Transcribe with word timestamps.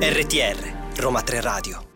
RTR 0.00 0.96
Roma 0.96 1.20
3 1.20 1.40
Radio 1.42 1.93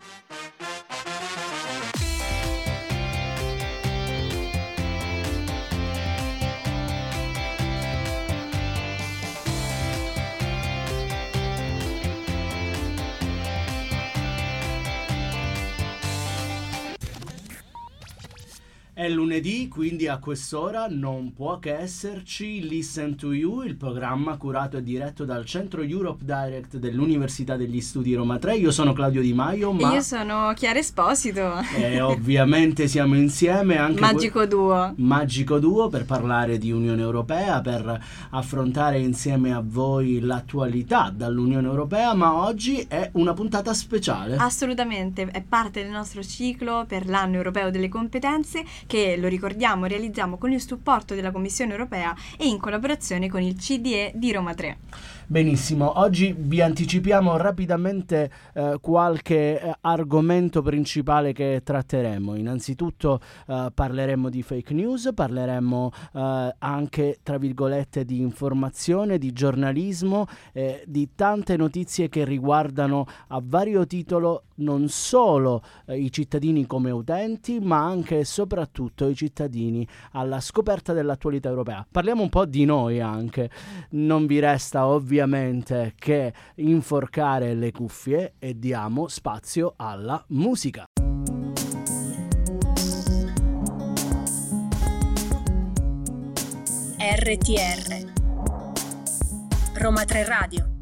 È 18.99 19.07
lunedì, 19.07 19.69
quindi 19.69 20.09
a 20.09 20.17
quest'ora 20.17 20.87
non 20.89 21.31
può 21.31 21.57
che 21.57 21.73
esserci 21.73 22.67
Listen 22.67 23.15
to 23.15 23.31
You, 23.31 23.61
il 23.61 23.77
programma 23.77 24.35
curato 24.35 24.75
e 24.75 24.83
diretto 24.83 25.23
dal 25.23 25.45
Centro 25.45 25.83
Europe 25.83 26.25
Direct 26.25 26.75
dell'Università 26.75 27.55
degli 27.55 27.79
Studi 27.79 28.13
Roma 28.13 28.39
3. 28.39 28.57
Io 28.57 28.71
sono 28.71 28.91
Claudio 28.91 29.21
Di 29.21 29.31
Maio, 29.31 29.71
ma... 29.71 29.93
Io 29.93 30.01
sono 30.01 30.51
Chiara 30.53 30.79
Esposito. 30.79 31.59
E 31.77 32.01
ovviamente 32.01 32.89
siamo 32.89 33.15
insieme 33.15 33.77
anche... 33.77 34.01
Magico 34.01 34.39
que... 34.39 34.47
duo. 34.49 34.93
Magico 34.97 35.59
duo 35.59 35.87
per 35.87 36.03
parlare 36.03 36.57
di 36.57 36.69
Unione 36.69 37.01
Europea, 37.01 37.61
per 37.61 38.03
affrontare 38.31 38.99
insieme 38.99 39.53
a 39.53 39.63
voi 39.63 40.19
l'attualità 40.19 41.09
dall'Unione 41.15 41.67
Europea, 41.67 42.13
ma 42.15 42.35
oggi 42.35 42.85
è 42.85 43.11
una 43.13 43.31
puntata 43.31 43.73
speciale. 43.73 44.35
Assolutamente, 44.35 45.25
è 45.31 45.41
parte 45.41 45.83
del 45.83 45.91
nostro 45.91 46.21
ciclo 46.21 46.83
per 46.85 47.07
l'anno 47.07 47.37
europeo 47.37 47.71
delle 47.71 47.87
competenze 47.87 48.65
che, 48.89 49.17
lo 49.17 49.27
ricordiamo, 49.27 49.85
realizziamo 49.85 50.39
con 50.39 50.51
il 50.51 50.59
supporto 50.59 51.13
della 51.13 51.29
Commissione 51.29 51.73
europea 51.73 52.15
e 52.39 52.47
in 52.47 52.57
collaborazione 52.57 53.29
con 53.29 53.39
il 53.39 53.53
CDE 53.53 54.13
di 54.15 54.31
Roma 54.31 54.55
3. 54.55 54.77
Benissimo, 55.27 55.99
oggi 55.99 56.33
vi 56.35 56.59
anticipiamo 56.59 57.37
rapidamente 57.37 58.31
eh, 58.51 58.79
qualche 58.81 59.61
eh, 59.61 59.75
argomento 59.81 60.63
principale 60.63 61.33
che 61.33 61.61
tratteremo. 61.63 62.33
Innanzitutto 62.33 63.21
eh, 63.45 63.69
parleremo 63.71 64.27
di 64.27 64.41
fake 64.41 64.73
news, 64.73 65.11
parleremo 65.13 65.91
eh, 66.15 66.55
anche, 66.57 67.19
tra 67.21 67.37
virgolette, 67.37 68.05
di 68.05 68.21
informazione, 68.21 69.19
di 69.19 69.31
giornalismo, 69.31 70.25
di 70.85 71.09
tante 71.13 71.55
notizie 71.55 72.09
che 72.09 72.25
riguardano 72.25 73.05
a 73.27 73.39
vario 73.43 73.85
titolo 73.85 74.45
non 74.59 74.87
solo 74.89 75.61
eh, 75.85 75.97
i 75.97 76.11
cittadini 76.11 76.65
come 76.65 76.91
utenti, 76.91 77.59
ma 77.59 77.85
anche 77.85 78.19
e 78.19 78.25
soprattutto 78.25 78.78
i 78.85 79.15
cittadini 79.15 79.87
alla 80.11 80.39
scoperta 80.39 80.93
dell'attualità 80.93 81.49
europea. 81.49 81.85
Parliamo 81.89 82.21
un 82.21 82.29
po' 82.29 82.45
di 82.45 82.65
noi 82.65 82.99
anche. 82.99 83.49
Non 83.91 84.25
vi 84.25 84.39
resta 84.39 84.87
ovviamente 84.87 85.93
che 85.97 86.33
inforcare 86.55 87.53
le 87.53 87.71
cuffie 87.71 88.33
e 88.39 88.57
diamo 88.57 89.07
spazio 89.07 89.73
alla 89.75 90.23
musica. 90.29 90.85
RTR 97.01 98.11
Roma 99.75 100.03
3 100.03 100.25
Radio 100.25 100.78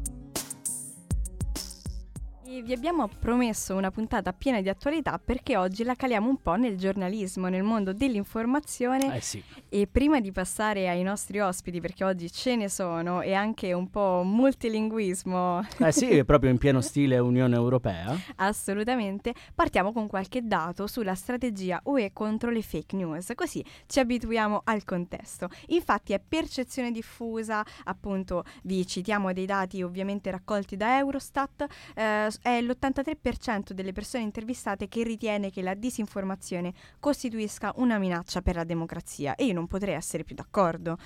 vi 2.62 2.72
abbiamo 2.72 3.08
promesso 3.08 3.74
una 3.74 3.90
puntata 3.90 4.32
piena 4.32 4.60
di 4.60 4.68
attualità 4.68 5.20
perché 5.22 5.56
oggi 5.56 5.84
la 5.84 5.94
caliamo 5.94 6.28
un 6.28 6.40
po' 6.40 6.54
nel 6.54 6.76
giornalismo, 6.76 7.48
nel 7.48 7.62
mondo 7.62 7.92
dell'informazione. 7.92 9.16
Eh 9.16 9.20
sì. 9.20 9.42
E 9.68 9.86
prima 9.86 10.20
di 10.20 10.32
passare 10.32 10.88
ai 10.88 11.02
nostri 11.02 11.40
ospiti, 11.40 11.80
perché 11.80 12.04
oggi 12.04 12.30
ce 12.30 12.56
ne 12.56 12.68
sono, 12.68 13.20
e 13.20 13.34
anche 13.34 13.72
un 13.72 13.90
po' 13.90 14.22
multilinguismo. 14.24 15.66
Eh 15.78 15.92
sì, 15.92 16.22
proprio 16.26 16.50
in 16.50 16.58
pieno 16.58 16.80
stile 16.80 17.18
Unione 17.18 17.54
Europea. 17.54 18.16
Assolutamente. 18.36 19.34
Partiamo 19.54 19.92
con 19.92 20.06
qualche 20.06 20.46
dato 20.46 20.86
sulla 20.86 21.14
strategia 21.14 21.80
UE 21.84 22.12
contro 22.12 22.50
le 22.50 22.62
fake 22.62 22.96
news, 22.96 23.32
così 23.34 23.64
ci 23.86 24.00
abituiamo 24.00 24.62
al 24.64 24.84
contesto. 24.84 25.48
Infatti 25.68 26.12
è 26.12 26.20
percezione 26.26 26.90
diffusa, 26.90 27.64
appunto 27.84 28.44
vi 28.62 28.86
citiamo 28.86 29.32
dei 29.32 29.46
dati 29.46 29.82
ovviamente 29.82 30.30
raccolti 30.30 30.76
da 30.76 30.98
Eurostat, 30.98 31.66
eh, 31.94 32.28
è 32.48 32.62
l'83% 32.62 33.72
delle 33.72 33.92
persone 33.92 34.24
intervistate 34.24 34.88
che 34.88 35.02
ritiene 35.02 35.50
che 35.50 35.62
la 35.62 35.74
disinformazione 35.74 36.72
costituisca 36.98 37.72
una 37.76 37.98
minaccia 37.98 38.40
per 38.42 38.56
la 38.56 38.64
democrazia 38.64 39.34
e 39.34 39.44
io 39.44 39.52
non 39.54 39.66
potrei 39.66 39.94
essere 39.94 40.24
più 40.24 40.34
d'accordo. 40.34 40.96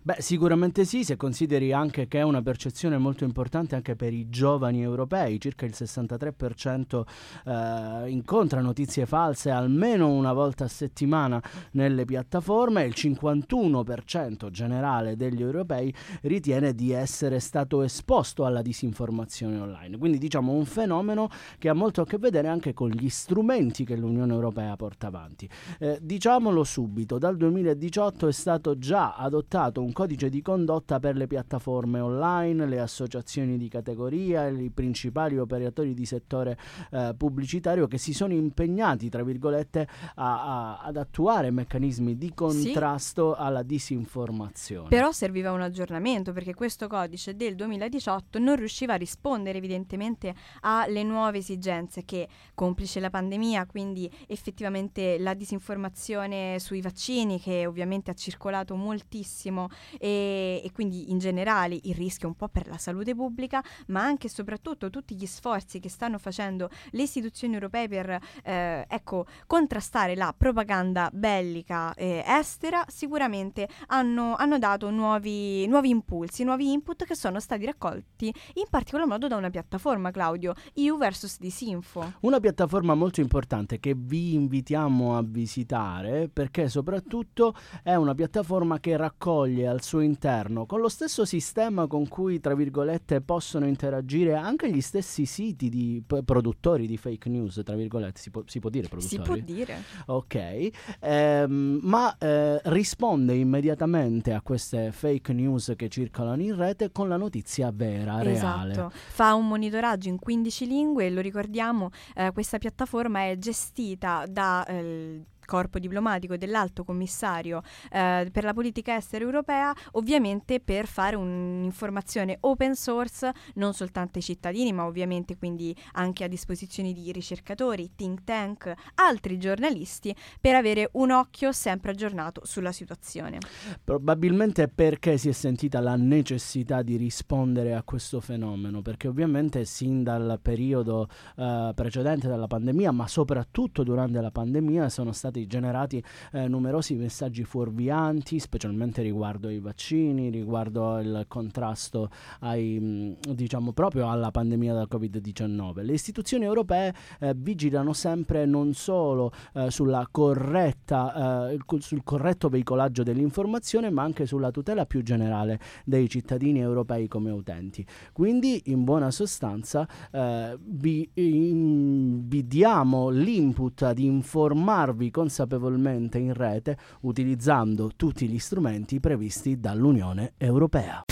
Beh, 0.00 0.16
sicuramente 0.20 0.84
sì, 0.84 1.02
se 1.04 1.16
consideri 1.16 1.72
anche 1.72 2.06
che 2.06 2.20
è 2.20 2.22
una 2.22 2.40
percezione 2.40 2.96
molto 2.98 3.24
importante 3.24 3.74
anche 3.74 3.96
per 3.96 4.14
i 4.14 4.30
giovani 4.30 4.80
europei, 4.80 5.40
circa 5.40 5.66
il 5.66 5.74
63% 5.74 7.02
eh, 7.44 8.08
incontra 8.08 8.60
notizie 8.60 9.06
false 9.06 9.50
almeno 9.50 10.08
una 10.08 10.32
volta 10.32 10.64
a 10.64 10.68
settimana 10.68 11.42
nelle 11.72 12.04
piattaforme, 12.04 12.84
il 12.84 12.94
51% 12.96 14.50
generale 14.50 15.16
degli 15.16 15.42
europei 15.42 15.92
ritiene 16.22 16.74
di 16.74 16.92
essere 16.92 17.40
stato 17.40 17.82
esposto 17.82 18.46
alla 18.46 18.62
disinformazione 18.62 19.58
online. 19.58 19.98
Quindi 19.98 20.18
diciamo 20.18 20.52
un 20.52 20.64
fenomeno 20.64 21.28
che 21.58 21.68
ha 21.68 21.74
molto 21.74 22.00
a 22.02 22.06
che 22.06 22.18
vedere 22.18 22.48
anche 22.48 22.72
con 22.72 22.88
gli 22.88 23.08
strumenti 23.10 23.84
che 23.84 23.96
l'Unione 23.96 24.32
Europea 24.32 24.74
porta 24.76 25.08
avanti. 25.08 25.50
Eh, 25.80 25.98
diciamolo 26.00 26.64
subito, 26.64 27.18
dal 27.18 27.36
2018 27.36 28.28
è 28.28 28.32
stato 28.32 28.78
già 28.78 29.14
adottato 29.14 29.82
un 29.82 29.87
codice 29.92 30.28
di 30.28 30.42
condotta 30.42 30.98
per 30.98 31.16
le 31.16 31.26
piattaforme 31.26 32.00
online, 32.00 32.66
le 32.66 32.80
associazioni 32.80 33.56
di 33.56 33.68
categoria 33.68 34.46
i 34.48 34.70
principali 34.70 35.38
operatori 35.38 35.94
di 35.94 36.04
settore 36.04 36.58
eh, 36.90 37.14
pubblicitario 37.16 37.86
che 37.86 37.98
si 37.98 38.12
sono 38.12 38.32
impegnati, 38.32 39.08
tra 39.08 39.22
virgolette, 39.22 39.86
a, 40.16 40.76
a, 40.76 40.78
ad 40.80 40.96
attuare 40.96 41.50
meccanismi 41.50 42.16
di 42.16 42.32
contrasto 42.34 43.34
sì. 43.34 43.40
alla 43.40 43.62
disinformazione. 43.62 44.88
Però 44.88 45.12
serviva 45.12 45.52
un 45.52 45.62
aggiornamento 45.62 46.32
perché 46.32 46.54
questo 46.54 46.86
codice 46.86 47.36
del 47.36 47.54
2018 47.54 48.38
non 48.38 48.56
riusciva 48.56 48.94
a 48.94 48.96
rispondere 48.96 49.58
evidentemente 49.58 50.34
alle 50.60 51.02
nuove 51.02 51.38
esigenze 51.38 52.04
che, 52.04 52.28
complice 52.54 53.00
la 53.00 53.10
pandemia, 53.10 53.66
quindi 53.66 54.10
effettivamente 54.26 55.18
la 55.18 55.34
disinformazione 55.34 56.58
sui 56.58 56.80
vaccini 56.80 57.40
che 57.40 57.66
ovviamente 57.66 58.10
ha 58.10 58.14
circolato 58.14 58.74
moltissimo 58.74 59.68
e, 59.98 60.60
e, 60.64 60.72
quindi 60.72 61.10
in 61.10 61.18
generale 61.18 61.78
il 61.82 61.94
rischio 61.94 62.28
un 62.28 62.34
po' 62.34 62.48
per 62.48 62.68
la 62.68 62.78
salute 62.78 63.14
pubblica, 63.14 63.62
ma 63.88 64.02
anche 64.02 64.28
e 64.28 64.30
soprattutto 64.30 64.90
tutti 64.90 65.16
gli 65.16 65.26
sforzi 65.26 65.80
che 65.80 65.88
stanno 65.88 66.18
facendo 66.18 66.70
le 66.90 67.02
istituzioni 67.02 67.54
europee 67.54 67.88
per 67.88 68.20
eh, 68.44 68.84
ecco, 68.88 69.26
contrastare 69.46 70.14
la 70.14 70.32
propaganda 70.36 71.10
bellica 71.12 71.92
eh, 71.94 72.22
estera, 72.26 72.84
sicuramente 72.88 73.68
hanno, 73.88 74.36
hanno 74.36 74.58
dato 74.58 74.90
nuovi, 74.90 75.66
nuovi, 75.66 75.88
impulsi, 75.88 76.44
nuovi 76.44 76.70
input 76.70 77.04
che 77.04 77.14
sono 77.14 77.40
stati 77.40 77.64
raccolti 77.64 78.32
in 78.54 78.64
particolar 78.68 79.06
modo 79.06 79.26
da 79.26 79.36
una 79.36 79.50
piattaforma, 79.50 80.10
Claudio, 80.10 80.54
EU 80.74 80.98
vs 80.98 81.38
Disinfo. 81.38 82.12
Una 82.20 82.38
piattaforma 82.38 82.94
molto 82.94 83.20
importante 83.20 83.80
che 83.80 83.94
vi 83.96 84.34
invitiamo 84.34 85.16
a 85.16 85.22
visitare 85.24 86.28
perché 86.28 86.68
soprattutto 86.68 87.54
è 87.82 87.94
una 87.94 88.14
piattaforma 88.14 88.78
che 88.78 88.96
raccoglie 88.96 89.66
al 89.68 89.82
suo 89.82 90.00
interno, 90.00 90.66
con 90.66 90.80
lo 90.80 90.88
stesso 90.88 91.24
sistema 91.24 91.86
con 91.86 92.08
cui, 92.08 92.40
tra 92.40 92.54
virgolette, 92.54 93.20
possono 93.20 93.66
interagire 93.66 94.34
anche 94.34 94.70
gli 94.70 94.80
stessi 94.80 95.26
siti 95.26 95.68
di 95.68 96.02
p- 96.04 96.22
produttori 96.22 96.86
di 96.86 96.96
fake 96.96 97.28
news, 97.28 97.60
tra 97.64 97.76
virgolette, 97.76 98.20
si, 98.20 98.30
può, 98.30 98.42
si 98.46 98.58
può 98.58 98.70
dire 98.70 98.88
produttori? 98.88 99.22
Si 99.22 99.30
può 99.30 99.36
dire. 99.36 99.82
Ok, 100.06 100.70
ehm, 101.00 101.80
ma 101.82 102.16
eh, 102.18 102.60
risponde 102.64 103.34
immediatamente 103.34 104.32
a 104.32 104.40
queste 104.40 104.92
fake 104.92 105.32
news 105.32 105.74
che 105.76 105.88
circolano 105.88 106.42
in 106.42 106.56
rete 106.56 106.90
con 106.90 107.08
la 107.08 107.16
notizia 107.16 107.70
vera, 107.72 108.22
reale. 108.22 108.72
Esatto, 108.72 108.90
fa 108.92 109.34
un 109.34 109.46
monitoraggio 109.48 110.08
in 110.08 110.18
15 110.18 110.66
lingue 110.66 111.06
e 111.06 111.10
lo 111.10 111.20
ricordiamo, 111.20 111.90
eh, 112.14 112.32
questa 112.32 112.58
piattaforma 112.58 113.28
è 113.28 113.36
gestita 113.38 114.24
da... 114.28 114.64
Eh, 114.66 115.22
corpo 115.48 115.78
diplomatico 115.78 116.36
dell'alto 116.36 116.84
commissario 116.84 117.62
eh, 117.90 118.28
per 118.30 118.44
la 118.44 118.52
politica 118.52 118.94
estera 118.94 119.24
europea, 119.24 119.74
ovviamente 119.92 120.60
per 120.60 120.86
fare 120.86 121.16
un'informazione 121.16 122.36
open 122.40 122.74
source 122.74 123.32
non 123.54 123.72
soltanto 123.72 124.18
ai 124.18 124.24
cittadini, 124.24 124.72
ma 124.74 124.84
ovviamente 124.84 125.38
quindi 125.38 125.74
anche 125.92 126.24
a 126.24 126.28
disposizione 126.28 126.92
di 126.92 127.10
ricercatori, 127.12 127.92
think 127.96 128.24
tank, 128.24 128.70
altri 128.96 129.38
giornalisti, 129.38 130.14
per 130.38 130.54
avere 130.54 130.90
un 130.92 131.12
occhio 131.12 131.50
sempre 131.52 131.92
aggiornato 131.92 132.42
sulla 132.44 132.72
situazione. 132.72 133.38
Probabilmente 133.82 134.68
perché 134.68 135.16
si 135.16 135.30
è 135.30 135.32
sentita 135.32 135.80
la 135.80 135.96
necessità 135.96 136.82
di 136.82 136.96
rispondere 136.96 137.74
a 137.74 137.82
questo 137.82 138.20
fenomeno, 138.20 138.82
perché 138.82 139.08
ovviamente 139.08 139.64
sin 139.64 140.02
dal 140.02 140.38
periodo 140.42 141.08
eh, 141.36 141.72
precedente 141.74 142.28
della 142.28 142.46
pandemia, 142.46 142.92
ma 142.92 143.08
soprattutto 143.08 143.82
durante 143.82 144.20
la 144.20 144.30
pandemia, 144.30 144.90
sono 144.90 145.12
stati 145.12 145.37
stati 145.38 145.46
generati 145.46 146.02
eh, 146.32 146.48
numerosi 146.48 146.94
messaggi 146.94 147.44
fuorvianti, 147.44 148.38
specialmente 148.38 149.02
riguardo 149.02 149.48
i 149.48 149.60
vaccini, 149.60 150.30
riguardo 150.30 150.98
il 150.98 151.24
contrasto 151.28 152.10
ai, 152.40 152.78
mh, 152.78 153.32
diciamo, 153.34 153.72
proprio 153.72 154.10
alla 154.10 154.30
pandemia 154.30 154.74
da 154.74 154.86
Covid-19. 154.90 155.84
Le 155.84 155.92
istituzioni 155.92 156.44
europee 156.44 156.94
eh, 157.20 157.34
vigilano 157.36 157.92
sempre 157.92 158.46
non 158.46 158.74
solo 158.74 159.32
eh, 159.54 159.70
sulla 159.70 160.08
corretta, 160.10 161.50
eh, 161.50 161.58
sul 161.78 162.02
corretto 162.02 162.48
veicolaggio 162.48 163.02
dell'informazione, 163.02 163.90
ma 163.90 164.02
anche 164.02 164.26
sulla 164.26 164.50
tutela 164.50 164.86
più 164.86 165.02
generale 165.02 165.60
dei 165.84 166.08
cittadini 166.08 166.60
europei 166.60 167.06
come 167.08 167.30
utenti. 167.30 167.86
Quindi, 168.12 168.62
in 168.66 168.84
buona 168.84 169.10
sostanza, 169.10 169.86
eh, 170.10 170.56
vi, 170.60 171.08
in, 171.14 172.26
vi 172.26 172.46
diamo 172.46 173.10
l'input 173.10 173.82
ad 173.82 173.98
informarvi 173.98 175.10
consapevolmente 175.28 176.16
in 176.16 176.32
rete 176.32 176.78
utilizzando 177.02 177.90
tutti 177.94 178.26
gli 178.26 178.38
strumenti 178.38 178.98
previsti 178.98 179.60
dall'Unione 179.60 180.32
Europea. 180.38 181.04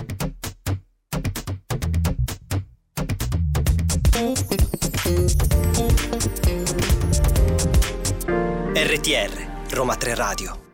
RTR 8.75 9.75
Roma 9.75 9.97
3 9.97 10.15
Radio 10.15 10.66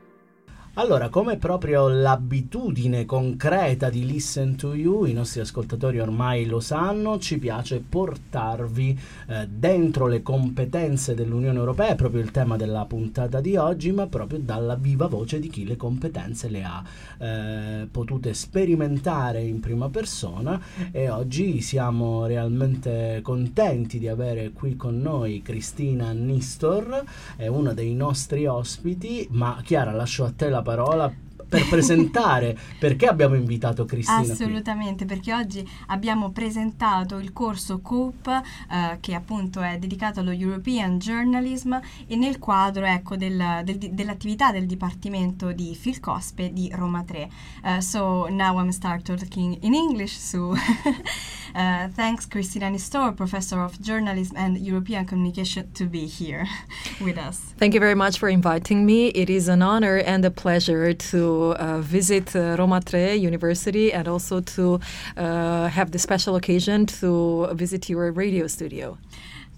allora, 0.74 1.10
come 1.10 1.36
proprio 1.36 1.86
l'abitudine 1.86 3.04
concreta 3.04 3.90
di 3.90 4.06
Listen 4.06 4.56
to 4.56 4.74
You, 4.74 5.04
i 5.04 5.12
nostri 5.12 5.40
ascoltatori 5.40 6.00
ormai 6.00 6.46
lo 6.46 6.60
sanno, 6.60 7.18
ci 7.18 7.38
piace 7.38 7.84
portarvi 7.86 8.98
eh, 9.28 9.48
dentro 9.48 10.06
le 10.06 10.22
competenze 10.22 11.14
dell'Unione 11.14 11.58
Europea, 11.58 11.88
è 11.88 11.94
proprio 11.94 12.22
il 12.22 12.30
tema 12.30 12.56
della 12.56 12.86
puntata 12.86 13.42
di 13.42 13.54
oggi, 13.56 13.92
ma 13.92 14.06
proprio 14.06 14.38
dalla 14.38 14.74
viva 14.74 15.08
voce 15.08 15.38
di 15.40 15.50
chi 15.50 15.66
le 15.66 15.76
competenze 15.76 16.48
le 16.48 16.62
ha 16.62 16.82
eh, 17.18 17.86
potute 17.90 18.32
sperimentare 18.32 19.42
in 19.42 19.60
prima 19.60 19.90
persona. 19.90 20.58
E 20.90 21.10
oggi 21.10 21.60
siamo 21.60 22.24
realmente 22.24 23.20
contenti 23.22 23.98
di 23.98 24.08
avere 24.08 24.52
qui 24.52 24.74
con 24.76 25.02
noi 25.02 25.42
Cristina 25.42 26.12
Nistor, 26.12 27.04
è 27.36 27.46
una 27.46 27.74
dei 27.74 27.92
nostri 27.92 28.46
ospiti, 28.46 29.28
ma 29.32 29.60
Chiara 29.62 29.92
lascio 29.92 30.24
a 30.24 30.32
te 30.34 30.48
la 30.48 30.60
parola 30.62 31.12
per 31.52 31.68
presentare 31.68 32.58
perché 32.80 33.06
abbiamo 33.06 33.34
invitato 33.34 33.84
Cristina. 33.84 34.20
Assolutamente, 34.20 35.04
qui. 35.04 35.14
perché 35.14 35.34
oggi 35.34 35.68
abbiamo 35.88 36.30
presentato 36.30 37.18
il 37.18 37.34
corso 37.34 37.80
COOP 37.80 38.26
eh, 38.26 38.96
che 39.00 39.14
appunto 39.14 39.60
è 39.60 39.76
dedicato 39.76 40.20
allo 40.20 40.30
European 40.30 40.98
Journalism 40.98 41.74
e 42.06 42.16
nel 42.16 42.38
quadro 42.38 42.86
ecco, 42.86 43.16
del, 43.16 43.60
del, 43.64 43.76
dell'attività 43.76 44.50
del 44.50 44.64
Dipartimento 44.64 45.52
di 45.52 45.74
Filcospe 45.74 46.52
di 46.52 46.70
Roma 46.72 47.02
3. 47.02 47.30
Uh, 47.62 47.68
eh, 47.68 47.80
so 47.82 48.28
now 48.28 48.58
I'm 48.58 48.70
start 48.70 49.02
talking 49.02 49.58
in 49.60 49.74
English, 49.74 50.16
so 50.16 50.54
uh, 51.54 51.88
thanks 51.88 52.26
Cristina 52.26 52.66
Nistor, 52.66 53.16
Professor 53.16 53.60
of 53.60 53.80
Journalism 53.80 54.36
and 54.36 54.58
European 54.58 55.04
Communication 55.04 55.70
to 55.72 55.84
be 55.84 56.06
here 56.06 56.46
with 57.00 57.18
us. 57.18 57.38
Thank 57.58 57.74
you 57.74 57.80
very 57.80 57.94
much 57.94 58.18
for 58.18 58.28
inviting 58.28 58.86
me. 58.86 59.08
It 59.08 59.30
is 59.30 59.48
an 59.48 59.62
honor 59.62 59.98
and 59.98 60.24
a 60.24 60.30
pleasure 60.30 60.94
to 60.94 61.54
uh, 61.58 61.80
visit 61.80 62.34
uh, 62.34 62.56
Roma 62.58 62.80
Tre 62.80 63.16
University 63.16 63.92
and 63.92 64.08
also 64.08 64.40
to 64.40 64.80
uh, 65.16 65.68
have 65.68 65.90
the 65.90 65.98
special 65.98 66.36
occasion 66.36 66.86
to 66.86 67.48
visit 67.54 67.88
your 67.88 68.10
radio 68.12 68.46
studio. 68.46 68.98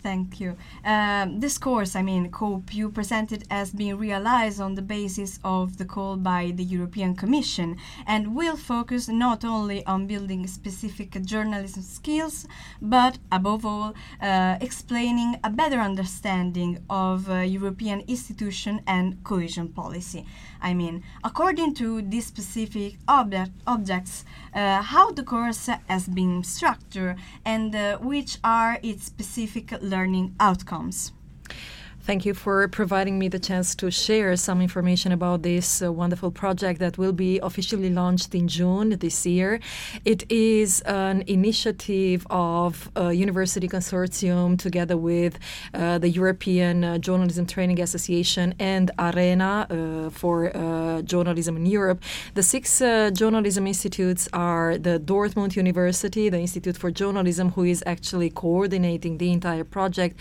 Thank 0.05 0.39
you. 0.39 0.59
Um, 0.85 1.41
this 1.41 1.57
course, 1.57 1.97
I 1.97 2.03
mean, 2.03 2.31
COPE, 2.31 2.75
you 2.75 2.91
presented 2.91 3.45
as 3.51 3.73
being 3.73 3.97
realized 3.97 4.61
on 4.61 4.75
the 4.75 4.83
basis 4.83 5.41
of 5.43 5.79
the 5.79 5.87
call 5.87 6.17
by 6.17 6.53
the 6.55 6.63
European 6.63 7.17
Commission 7.17 7.79
and 8.07 8.37
will 8.37 8.59
focus 8.59 9.09
not 9.09 9.47
only 9.47 9.83
on 9.87 10.07
building 10.07 10.47
specific 10.47 11.11
journalism 11.25 11.83
skills, 11.83 12.47
but 12.83 13.17
above 13.33 13.65
all, 13.65 13.95
uh, 14.21 14.59
explaining 14.61 15.41
a 15.43 15.49
better 15.49 15.79
understanding 15.79 16.85
of 16.91 17.31
uh, 17.31 17.37
European 17.37 18.01
institution 18.07 18.83
and 18.87 19.25
cohesion 19.25 19.69
policy. 19.69 20.27
I 20.61 20.75
mean, 20.75 21.03
according 21.23 21.75
to 21.77 22.03
these 22.03 22.27
specific 22.27 22.97
object, 23.09 23.53
objects, 23.67 24.25
uh, 24.55 24.83
how 24.83 25.13
the 25.13 25.23
course 25.23 25.69
has 25.89 26.09
been 26.09 26.45
structured 26.45 27.17
and 27.45 27.75
uh, 27.75 27.99
which 27.99 28.39
are 28.45 28.79
its 28.83 29.05
specific 29.07 29.73
learning 29.81 29.94
learning 29.95 30.35
outcomes. 30.41 31.13
Thank 32.07 32.27
you 32.27 32.35
for 32.35 32.69
providing 32.69 33.19
me 33.19 33.29
the 33.29 33.39
chance 33.39 33.75
to 33.77 33.91
share 33.91 34.37
some 34.37 34.61
information 34.61 35.11
about 35.11 35.43
this 35.43 35.81
uh, 35.81 35.91
wonderful 35.91 36.31
project 36.31 36.79
that 36.81 36.99
will 36.99 37.15
be 37.15 37.39
officially 37.39 37.89
launched 37.89 38.35
in 38.35 38.47
June 38.47 38.91
this 38.91 39.25
year. 39.25 39.59
It 40.05 40.31
is 40.31 40.83
an 40.83 41.25
initiative 41.27 42.27
of 42.29 42.91
a 42.95 43.15
university 43.15 43.69
consortium 43.69 44.59
together 44.59 44.99
with 44.99 45.39
uh, 45.73 45.97
the 45.97 46.11
European 46.11 46.85
uh, 46.85 46.99
Journalism 46.99 47.47
Training 47.47 47.81
Association 47.81 48.55
and 48.59 48.91
ARENA 48.99 49.67
uh, 49.71 50.11
for 50.11 50.55
uh, 50.55 51.01
journalism 51.01 51.57
in 51.57 51.65
Europe. 51.65 52.03
The 52.35 52.43
six 52.43 52.81
journalism 53.15 53.67
institutes 53.67 54.29
are 54.35 54.77
the 54.77 55.01
Dortmund 55.01 55.57
University, 55.57 56.29
the 56.29 56.41
Institute 56.41 56.77
for 56.77 56.91
Journalism, 56.91 57.53
who 57.53 57.65
is 57.65 57.83
actually 57.87 58.29
coordinating 58.29 59.17
the 59.17 59.33
entire 59.33 59.65
project, 59.65 60.19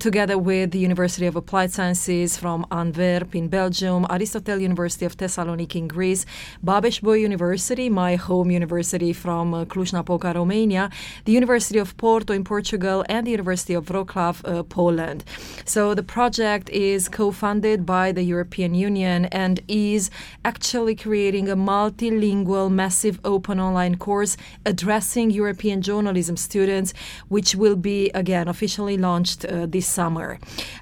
together 0.00 0.38
with 0.38 0.72
the 0.72 0.80
University 0.80 1.03
University 1.04 1.26
of 1.26 1.36
Applied 1.36 1.70
Sciences 1.70 2.38
from 2.38 2.64
Antwerp 2.70 3.34
in 3.34 3.48
Belgium, 3.48 4.06
Aristotle 4.08 4.58
University 4.58 5.04
of 5.04 5.14
Thessaloniki 5.14 5.76
in 5.76 5.86
Greece, 5.86 6.24
Babes 6.62 7.02
University, 7.02 7.90
my 7.90 8.16
home 8.16 8.50
university 8.50 9.12
from 9.12 9.52
uh, 9.52 9.66
Cluj-Napoca, 9.66 10.32
Romania, 10.34 10.88
the 11.26 11.32
University 11.32 11.78
of 11.78 11.94
Porto 11.98 12.32
in 12.32 12.42
Portugal, 12.42 13.04
and 13.10 13.26
the 13.26 13.32
University 13.32 13.74
of 13.74 13.84
Wrocław, 13.84 14.34
uh, 14.44 14.62
Poland. 14.62 15.24
So 15.66 15.92
the 15.94 16.02
project 16.02 16.70
is 16.70 17.10
co-funded 17.10 17.84
by 17.84 18.10
the 18.10 18.22
European 18.22 18.74
Union 18.74 19.26
and 19.26 19.60
is 19.68 20.10
actually 20.42 20.94
creating 20.94 21.50
a 21.50 21.56
multilingual, 21.56 22.70
massive 22.70 23.20
open 23.24 23.60
online 23.60 23.96
course 23.98 24.38
addressing 24.64 25.30
European 25.30 25.82
journalism 25.82 26.38
students, 26.38 26.94
which 27.28 27.54
will 27.54 27.76
be 27.76 28.10
again 28.14 28.48
officially 28.48 28.96
launched 28.96 29.44
uh, 29.44 29.66
this 29.66 29.86
summer. 29.86 30.38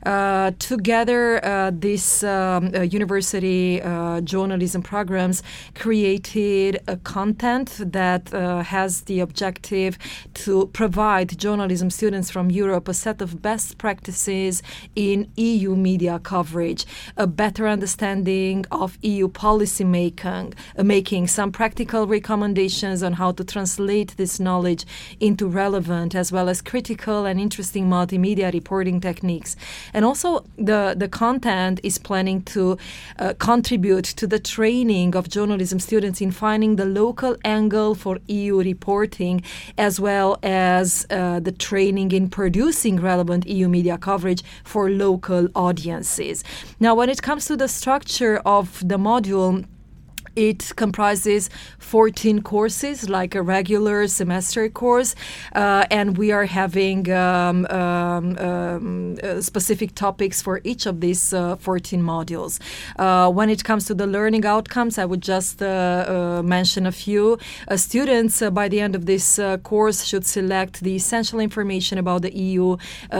Uh, 0.07 0.12
together, 0.59 1.45
uh, 1.45 1.71
this 1.73 2.23
um, 2.23 2.71
uh, 2.75 2.81
university 2.81 3.81
journalism 4.25 4.83
programs 4.83 5.43
created 5.75 6.81
a 6.87 6.97
content 6.97 7.79
that 7.81 8.31
has 8.31 9.03
the 9.03 9.21
objective 9.21 9.99
to 10.35 10.67
provide 10.73 11.39
journalism 11.39 11.91
students 11.91 12.31
from 12.31 12.51
Europe 12.51 12.89
a 12.89 12.95
set 12.95 13.21
of 13.21 13.43
best 13.43 13.79
practices 13.79 14.63
in 14.97 15.31
EU 15.37 15.75
media 15.77 16.19
coverage, 16.19 16.85
a 17.17 17.27
better 17.27 17.69
understanding 17.69 18.65
of 18.71 18.99
EU 19.03 19.29
policy 19.29 19.85
making, 19.85 20.55
making 20.83 21.27
some 21.29 21.51
practical 21.53 22.07
recommendations 22.07 23.03
on 23.03 23.15
how 23.15 23.33
to 23.33 23.45
translate 23.45 24.17
this 24.17 24.39
knowledge 24.41 24.85
into 25.21 25.47
relevant 25.47 26.15
as 26.15 26.33
well 26.33 26.49
as 26.49 26.61
critical 26.63 27.25
and 27.25 27.41
interesting 27.41 27.89
multimedia 27.89 28.53
reporting 28.53 29.01
techniques. 29.01 29.57
And 29.93 30.02
and 30.03 30.09
also 30.09 30.45
the 30.57 30.95
the 30.97 31.09
content 31.09 31.79
is 31.85 31.97
planning 31.97 32.43
to 32.43 32.77
uh, 33.21 33.35
contribute 33.39 34.05
to 34.21 34.27
the 34.27 34.41
training 34.41 35.15
of 35.15 35.29
journalism 35.29 35.79
students 35.79 36.21
in 36.21 36.33
finding 36.33 36.75
the 36.75 36.85
local 36.85 37.37
angle 37.45 37.95
for 37.95 38.19
EU 38.27 38.61
reporting, 38.73 39.43
as 39.79 40.01
well 40.01 40.31
as 40.43 41.07
uh, 41.11 41.39
the 41.39 41.53
training 41.53 42.11
in 42.11 42.29
producing 42.29 43.01
relevant 43.01 43.47
EU 43.47 43.69
media 43.69 43.97
coverage 43.97 44.43
for 44.65 44.91
local 44.91 45.49
audiences. 45.55 46.43
Now, 46.81 46.97
when 46.97 47.09
it 47.09 47.23
comes 47.23 47.47
to 47.47 47.57
the 47.57 47.69
structure 47.69 48.37
of 48.45 48.67
the 48.81 48.99
module 48.99 49.65
it 50.37 50.73
comprises 50.77 51.51
14 51.79 52.43
courses, 52.43 53.09
like 53.09 53.35
a 53.35 53.43
regular 53.43 54.07
semester 54.09 54.69
course, 54.69 55.15
uh, 55.55 55.85
and 55.91 56.17
we 56.17 56.33
are 56.33 56.47
having 56.47 57.11
um, 57.13 57.67
um, 57.67 58.39
um, 58.39 59.19
uh, 59.23 59.41
specific 59.41 59.95
topics 59.95 60.41
for 60.41 60.61
each 60.65 60.87
of 60.87 61.01
these 61.01 61.33
uh, 61.33 61.57
14 61.57 62.03
modules. 62.03 62.61
Uh, 62.99 63.31
when 63.31 63.51
it 63.51 63.65
comes 63.65 63.85
to 63.87 63.95
the 63.95 64.07
learning 64.07 64.47
outcomes, 64.47 64.99
I 64.99 65.05
would 65.05 65.21
just 65.21 65.63
uh, 65.63 65.67
uh, 65.67 66.43
mention 66.43 66.87
a 66.87 66.93
few. 66.93 67.39
students, 67.77 68.43
by 68.53 68.69
the 68.69 68.81
end 68.81 68.95
of 68.95 69.07
this 69.07 69.39
course, 69.63 70.05
should 70.05 70.27
select 70.27 70.81
the 70.81 70.95
essential 70.97 71.41
information 71.41 71.99
about 71.99 72.23
the 72.23 72.35
EU 72.35 72.77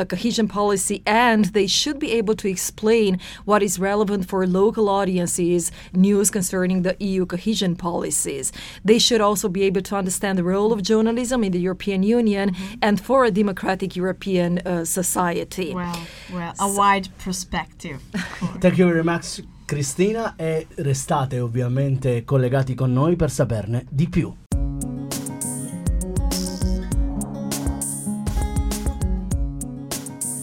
cohesion 0.09 0.49
policy, 0.49 1.03
and 1.07 1.47
they 1.47 1.67
should 1.67 1.99
be 1.99 2.13
able 2.13 2.35
to 2.37 2.49
explain 2.49 3.19
what 3.45 3.63
is 3.63 3.79
relevant 3.79 4.29
for 4.29 4.47
local 4.47 4.89
audiences, 4.89 5.73
news 5.93 6.31
concerning 6.31 6.83
the 6.83 6.97
EU 7.03 7.27
cohesion 7.27 7.77
policies. 7.77 8.53
They 8.85 8.99
should 8.99 9.21
also 9.21 9.49
be 9.49 9.63
able 9.65 9.83
to 9.83 9.97
understand 9.97 10.39
the 10.39 10.45
role 10.45 10.73
of 10.73 10.83
journalism 10.83 11.45
in 11.45 11.53
the 11.53 11.61
European 11.61 12.03
Union 12.03 12.51
mm-hmm. 12.51 12.75
and 12.81 13.01
for 13.01 13.25
a 13.25 13.31
democratic 13.31 13.97
European 13.97 14.59
uh, 14.59 14.85
society. 14.85 15.75
Well, 15.75 15.99
well, 16.33 16.53
a 16.53 16.57
so, 16.57 16.75
wide 16.75 17.09
perspective. 17.19 18.01
Thank 18.61 18.79
you 18.79 18.87
very 18.87 19.05
much. 19.05 19.43
Cristina 19.65 20.35
e 20.37 20.67
restate 20.77 21.41
ovviamente 21.41 22.25
collegati 22.25 22.75
con 22.75 22.93
noi 22.93 23.17
per 23.17 23.31
saperne 23.31 23.87
di 23.89 24.09
più. 24.09 24.35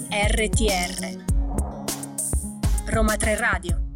RTR 0.09 1.17
Roma 2.85 3.15
3 3.15 3.35
Radio 3.35 3.88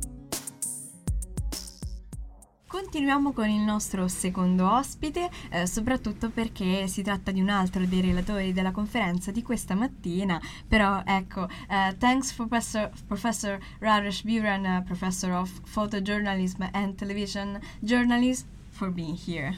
Continuiamo 2.93 3.33
con 3.33 3.49
il 3.49 3.61
nostro 3.61 4.07
secondo 4.07 4.69
ospite, 4.69 5.27
eh, 5.49 5.65
soprattutto 5.65 6.29
perché 6.29 6.85
si 6.85 7.01
tratta 7.01 7.31
di 7.31 7.41
un 7.41 7.49
altro 7.49 7.83
dei 7.87 8.01
relatori 8.01 8.53
della 8.53 8.69
conferenza 8.69 9.31
di 9.31 9.41
questa 9.41 9.73
mattina, 9.73 10.39
però 10.67 11.01
ecco, 11.03 11.41
uh, 11.41 11.97
thanks 11.97 12.33
professor, 12.33 12.91
professor 13.07 13.57
Rajesh 13.79 14.21
Biran, 14.21 14.63
uh, 14.63 14.83
Professor 14.83 15.31
of 15.31 15.49
Photojournalism 15.65 16.69
and 16.71 16.95
Television 16.95 17.59
Journalism, 17.79 18.45
for 18.69 18.91
being 18.91 19.17
here. 19.17 19.55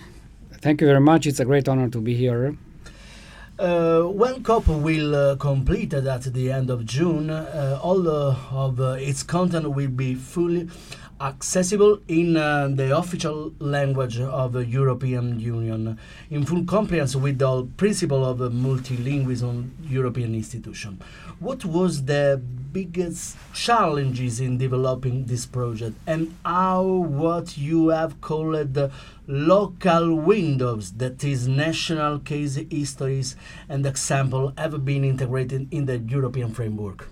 Thank 0.62 0.80
you 0.80 0.88
very 0.88 1.01
much, 1.01 1.25
it's 1.25 1.42
a 1.42 1.46
great 1.46 1.68
honor 1.68 1.89
to 1.89 2.00
be 2.00 2.15
here. 2.15 2.56
Uh, 3.58 4.04
when 4.04 4.44
COP 4.44 4.68
will 4.68 5.15
uh, 5.15 5.36
complete 5.38 5.94
at 5.94 6.24
the 6.34 6.51
end 6.51 6.70
of 6.70 6.86
June, 6.86 7.30
uh, 7.30 7.80
all 7.82 8.06
of 8.06 8.80
its 9.00 9.24
content 9.24 9.72
will 9.72 9.89
be 9.89 10.13
fully 10.13 10.68
accessible 11.19 12.00
in 12.07 12.36
uh, 12.36 12.67
the 12.67 12.95
official 12.95 13.53
language 13.60 14.19
of 14.19 14.53
the 14.53 14.65
European 14.65 15.39
Union, 15.39 15.98
in 16.29 16.45
full 16.45 16.65
compliance 16.65 17.15
with 17.15 17.39
the 17.39 17.67
principle 17.77 18.25
of 18.25 18.39
multilingualism 18.51 19.69
European 19.89 20.36
institution. 20.36 21.00
What 21.39 21.63
was 21.65 22.05
the 22.05 22.41
biggest 22.72 23.38
challenges 23.53 24.39
in 24.39 24.57
developing 24.57 25.25
this 25.25 25.45
project 25.45 25.95
and 26.05 26.36
how 26.43 26.84
what 26.84 27.57
you 27.57 27.89
have 27.89 28.19
called 28.19 28.74
the 28.74 28.91
local 29.27 30.15
windows 30.15 30.91
that 30.93 31.24
is 31.24 31.48
national 31.48 32.19
case 32.19 32.60
histories 32.69 33.36
and 33.69 33.86
example 33.86 34.53
have 34.57 34.84
been 34.84 35.05
integrated 35.05 35.67
in 35.72 35.86
the 35.86 35.98
European 35.98 36.53
framework? 36.53 37.10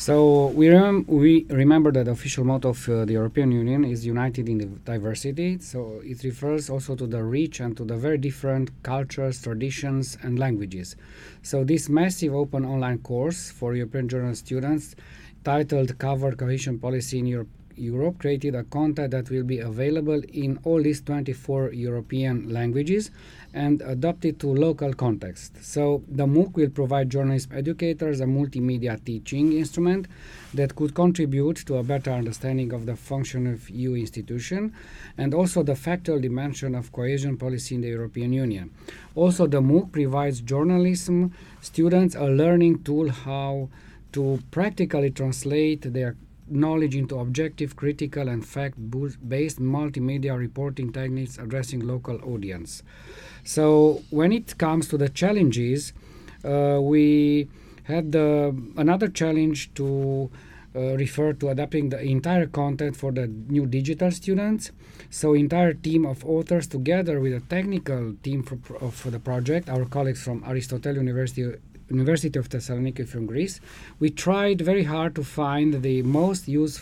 So 0.00 0.46
we, 0.46 0.70
rem- 0.70 1.04
we 1.08 1.44
remember 1.50 1.92
that 1.92 2.06
the 2.06 2.12
official 2.12 2.42
motto 2.42 2.70
of 2.70 2.88
uh, 2.88 3.04
the 3.04 3.12
European 3.12 3.52
Union 3.52 3.84
is 3.84 4.06
united 4.06 4.48
in 4.48 4.80
diversity. 4.86 5.58
So 5.58 6.00
it 6.02 6.24
refers 6.24 6.70
also 6.70 6.96
to 6.96 7.06
the 7.06 7.22
rich 7.22 7.60
and 7.60 7.76
to 7.76 7.84
the 7.84 7.98
very 7.98 8.16
different 8.16 8.70
cultures, 8.82 9.42
traditions, 9.42 10.16
and 10.22 10.38
languages. 10.38 10.96
So 11.42 11.64
this 11.64 11.90
massive 11.90 12.34
open 12.34 12.64
online 12.64 13.00
course 13.00 13.50
for 13.50 13.74
European 13.74 14.08
journal 14.08 14.34
students, 14.34 14.96
titled 15.44 15.98
"Cover 15.98 16.32
Cohesion 16.32 16.78
Policy 16.78 17.18
in 17.18 17.26
Europe." 17.26 17.59
Europe 17.76 18.18
created 18.18 18.54
a 18.54 18.64
content 18.64 19.10
that 19.10 19.30
will 19.30 19.42
be 19.42 19.58
available 19.58 20.22
in 20.32 20.58
all 20.64 20.82
these 20.82 21.00
24 21.02 21.72
European 21.72 22.52
languages 22.52 23.10
and 23.52 23.82
adapted 23.82 24.38
to 24.38 24.46
local 24.46 24.92
context. 24.94 25.62
So 25.62 26.02
the 26.08 26.26
MOOC 26.26 26.54
will 26.54 26.70
provide 26.70 27.10
journalism 27.10 27.52
educators 27.56 28.20
a 28.20 28.24
multimedia 28.24 29.02
teaching 29.04 29.52
instrument 29.52 30.06
that 30.54 30.76
could 30.76 30.94
contribute 30.94 31.56
to 31.66 31.76
a 31.76 31.82
better 31.82 32.10
understanding 32.10 32.72
of 32.72 32.86
the 32.86 32.96
function 32.96 33.46
of 33.46 33.68
EU 33.70 33.94
institution 33.94 34.72
and 35.18 35.34
also 35.34 35.62
the 35.62 35.76
factual 35.76 36.20
dimension 36.20 36.74
of 36.74 36.92
cohesion 36.92 37.36
policy 37.36 37.74
in 37.74 37.80
the 37.80 37.88
European 37.88 38.32
Union. 38.32 38.70
Also 39.14 39.46
the 39.46 39.60
MOOC 39.60 39.92
provides 39.92 40.40
journalism 40.40 41.32
students 41.60 42.14
a 42.14 42.24
learning 42.24 42.82
tool 42.82 43.10
how 43.10 43.68
to 44.12 44.40
practically 44.50 45.10
translate 45.10 45.92
their 45.92 46.16
knowledge 46.50 46.96
into 46.96 47.18
objective, 47.18 47.76
critical, 47.76 48.28
and 48.28 48.46
fact-based 48.46 49.60
multimedia 49.60 50.38
reporting 50.38 50.92
techniques 50.92 51.38
addressing 51.38 51.80
local 51.80 52.20
audience. 52.24 52.82
So 53.44 54.02
when 54.10 54.32
it 54.32 54.58
comes 54.58 54.88
to 54.88 54.98
the 54.98 55.08
challenges, 55.08 55.92
uh, 56.44 56.78
we 56.80 57.48
had 57.84 58.14
another 58.14 59.08
challenge 59.08 59.72
to 59.74 60.30
uh, 60.74 60.96
refer 60.96 61.32
to 61.32 61.48
adapting 61.48 61.88
the 61.88 62.00
entire 62.00 62.46
content 62.46 62.96
for 62.96 63.10
the 63.10 63.26
new 63.26 63.66
digital 63.66 64.10
students. 64.12 64.70
So 65.10 65.34
entire 65.34 65.72
team 65.72 66.06
of 66.06 66.24
authors 66.24 66.68
together 66.68 67.18
with 67.18 67.34
a 67.34 67.40
technical 67.40 68.14
team 68.22 68.44
for, 68.44 68.58
of 68.76 69.10
the 69.10 69.18
project, 69.18 69.68
our 69.68 69.84
colleagues 69.84 70.22
from 70.22 70.44
Aristotle 70.46 70.94
University 70.94 71.52
University 71.90 72.38
of 72.38 72.48
Thessaloniki 72.48 73.06
from 73.06 73.26
Greece, 73.26 73.60
we 73.98 74.10
tried 74.10 74.60
very 74.60 74.84
hard 74.84 75.14
to 75.16 75.24
find 75.24 75.82
the 75.82 76.02
most 76.02 76.48
use, 76.48 76.80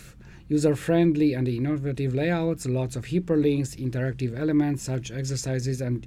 user-friendly 0.49 1.35
and 1.35 1.49
innovative 1.49 2.15
layouts, 2.15 2.67
lots 2.67 2.95
of 2.95 3.07
hyperlinks, 3.07 3.77
interactive 3.77 4.38
elements 4.38 4.83
such 4.83 5.11
exercises 5.11 5.81
and 5.81 6.07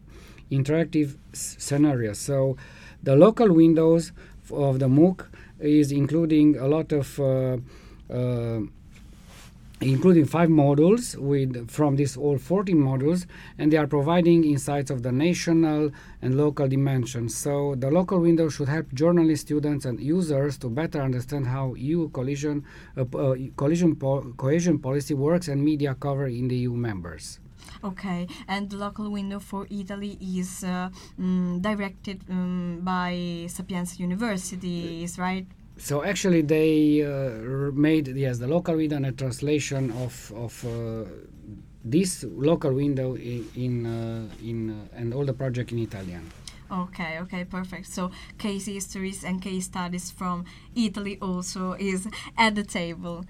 interactive 0.51 1.15
scenarios. 1.33 2.19
So 2.19 2.57
the 3.03 3.15
local 3.15 3.51
windows 3.51 4.11
of 4.51 4.79
the 4.79 4.87
MOOC 4.87 5.25
is 5.59 5.91
including 5.91 6.57
a 6.57 6.67
lot 6.67 6.91
of 6.91 7.19
uh, 7.19 7.57
uh, 8.11 8.61
including 9.81 10.25
five 10.25 10.49
modules 10.49 11.15
with 11.17 11.69
from 11.69 11.95
these 11.95 12.15
all 12.15 12.37
14 12.37 12.77
modules 12.77 13.25
and 13.57 13.71
they 13.71 13.77
are 13.77 13.87
providing 13.87 14.43
insights 14.43 14.91
of 14.91 15.01
the 15.01 15.11
national 15.11 15.91
and 16.21 16.37
local 16.37 16.67
dimensions 16.67 17.35
so 17.35 17.75
the 17.79 17.89
local 17.89 18.19
window 18.19 18.47
should 18.47 18.69
help 18.69 18.91
journalists 18.93 19.45
students 19.45 19.85
and 19.85 19.99
users 19.99 20.57
to 20.57 20.69
better 20.69 21.01
understand 21.01 21.47
how 21.47 21.73
eu 21.75 22.09
collision 22.09 22.63
uh, 22.95 23.01
uh, 23.17 23.35
collision 23.57 23.95
po- 23.95 24.33
cohesion 24.37 24.77
policy 24.77 25.13
works 25.15 25.47
and 25.47 25.63
media 25.63 25.95
cover 25.95 26.27
in 26.27 26.47
the 26.47 26.55
eu 26.55 26.73
members 26.73 27.39
Okay, 27.83 28.27
and 28.47 28.69
the 28.69 28.77
local 28.77 29.09
window 29.09 29.39
for 29.39 29.67
Italy 29.69 30.17
is 30.19 30.63
uh, 30.63 30.89
mm, 31.19 31.61
directed 31.61 32.21
um, 32.29 32.79
by 32.81 33.45
Sapienza 33.47 33.97
University, 33.97 35.03
is 35.03 35.17
right? 35.17 35.45
So 35.81 36.03
actually 36.03 36.41
they 36.41 37.01
uh, 37.01 37.71
made 37.73 38.07
yes 38.07 38.37
the 38.37 38.47
local 38.47 38.75
window 38.75 38.95
and 38.97 39.07
a 39.07 39.11
translation 39.11 39.91
of 40.03 40.31
of 40.35 40.65
uh, 40.65 41.09
this 41.83 42.23
local 42.23 42.73
window 42.73 43.15
in 43.15 43.47
in, 43.55 43.85
uh, 43.85 44.27
in 44.43 44.69
uh, 44.69 44.97
and 44.99 45.13
all 45.13 45.25
the 45.25 45.33
project 45.33 45.71
in 45.71 45.79
Italian. 45.79 46.31
Okay, 46.71 47.19
okay, 47.19 47.43
perfect. 47.43 47.87
So 47.87 48.11
case 48.37 48.65
histories 48.65 49.25
and 49.25 49.41
case 49.41 49.65
studies 49.65 50.09
from 50.09 50.45
Italy 50.73 51.17
also 51.21 51.73
is 51.73 52.07
at 52.37 52.55
the 52.55 52.63
table. 52.63 53.25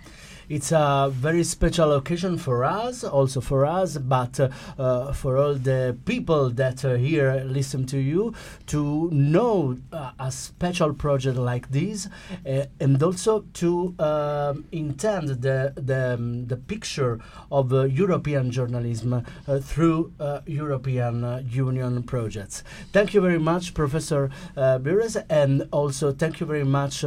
It's 0.52 0.74
a 0.74 1.10
very 1.10 1.46
special 1.46 1.94
occasion 1.94 2.38
for 2.38 2.66
us, 2.66 3.06
also 3.06 3.40
for 3.40 3.66
us, 3.66 3.98
but 3.98 4.38
uh, 4.38 4.50
uh, 4.78 5.14
for 5.14 5.38
all 5.38 5.54
the 5.54 5.98
people 6.04 6.50
that 6.50 6.84
uh, 6.84 6.96
here 6.96 7.42
listen 7.46 7.86
to 7.86 7.98
you 7.98 8.34
to 8.68 9.10
know 9.14 9.78
uh, 9.94 10.12
a 10.20 10.30
special 10.30 10.94
project 10.94 11.38
like 11.38 11.70
this, 11.72 12.10
uh, 12.46 12.66
and 12.82 13.02
also 13.02 13.46
to 13.54 13.96
um, 14.00 14.66
intend 14.74 15.30
the 15.42 15.72
the, 15.78 16.16
um, 16.16 16.48
the 16.48 16.58
picture 16.58 17.22
of 17.50 17.72
uh, 17.72 17.86
European 17.86 18.52
journalism 18.52 19.24
through 19.62 20.12
European 20.46 21.48
Union 21.50 22.04
projects. 22.04 22.62
Thank 22.92 23.14
you 23.14 23.22
very 23.22 23.40
much, 23.40 23.74
Professor 23.74 24.30
uh, 24.58 24.80
Bures, 24.80 25.16
and 25.30 25.70
also 25.72 26.12
thank 26.12 26.42
you 26.42 26.46
very 26.46 26.66
much 26.66 27.06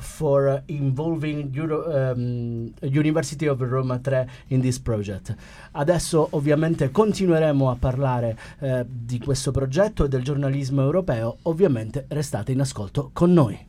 for 0.00 0.62
involving 0.68 1.52
Euro, 1.52 2.12
um, 2.12 2.75
University 2.82 3.46
of 3.46 3.60
Roma 3.60 3.98
3 3.98 4.28
in 4.48 4.60
this 4.60 4.78
project. 4.78 5.34
Adesso 5.72 6.28
ovviamente 6.30 6.90
continueremo 6.90 7.70
a 7.70 7.76
parlare 7.76 8.36
eh, 8.60 8.84
di 8.88 9.18
questo 9.18 9.50
progetto 9.50 10.04
e 10.04 10.08
del 10.08 10.22
giornalismo 10.22 10.82
europeo, 10.82 11.38
ovviamente 11.42 12.06
restate 12.08 12.52
in 12.52 12.60
ascolto 12.60 13.10
con 13.12 13.32
noi. 13.32 13.68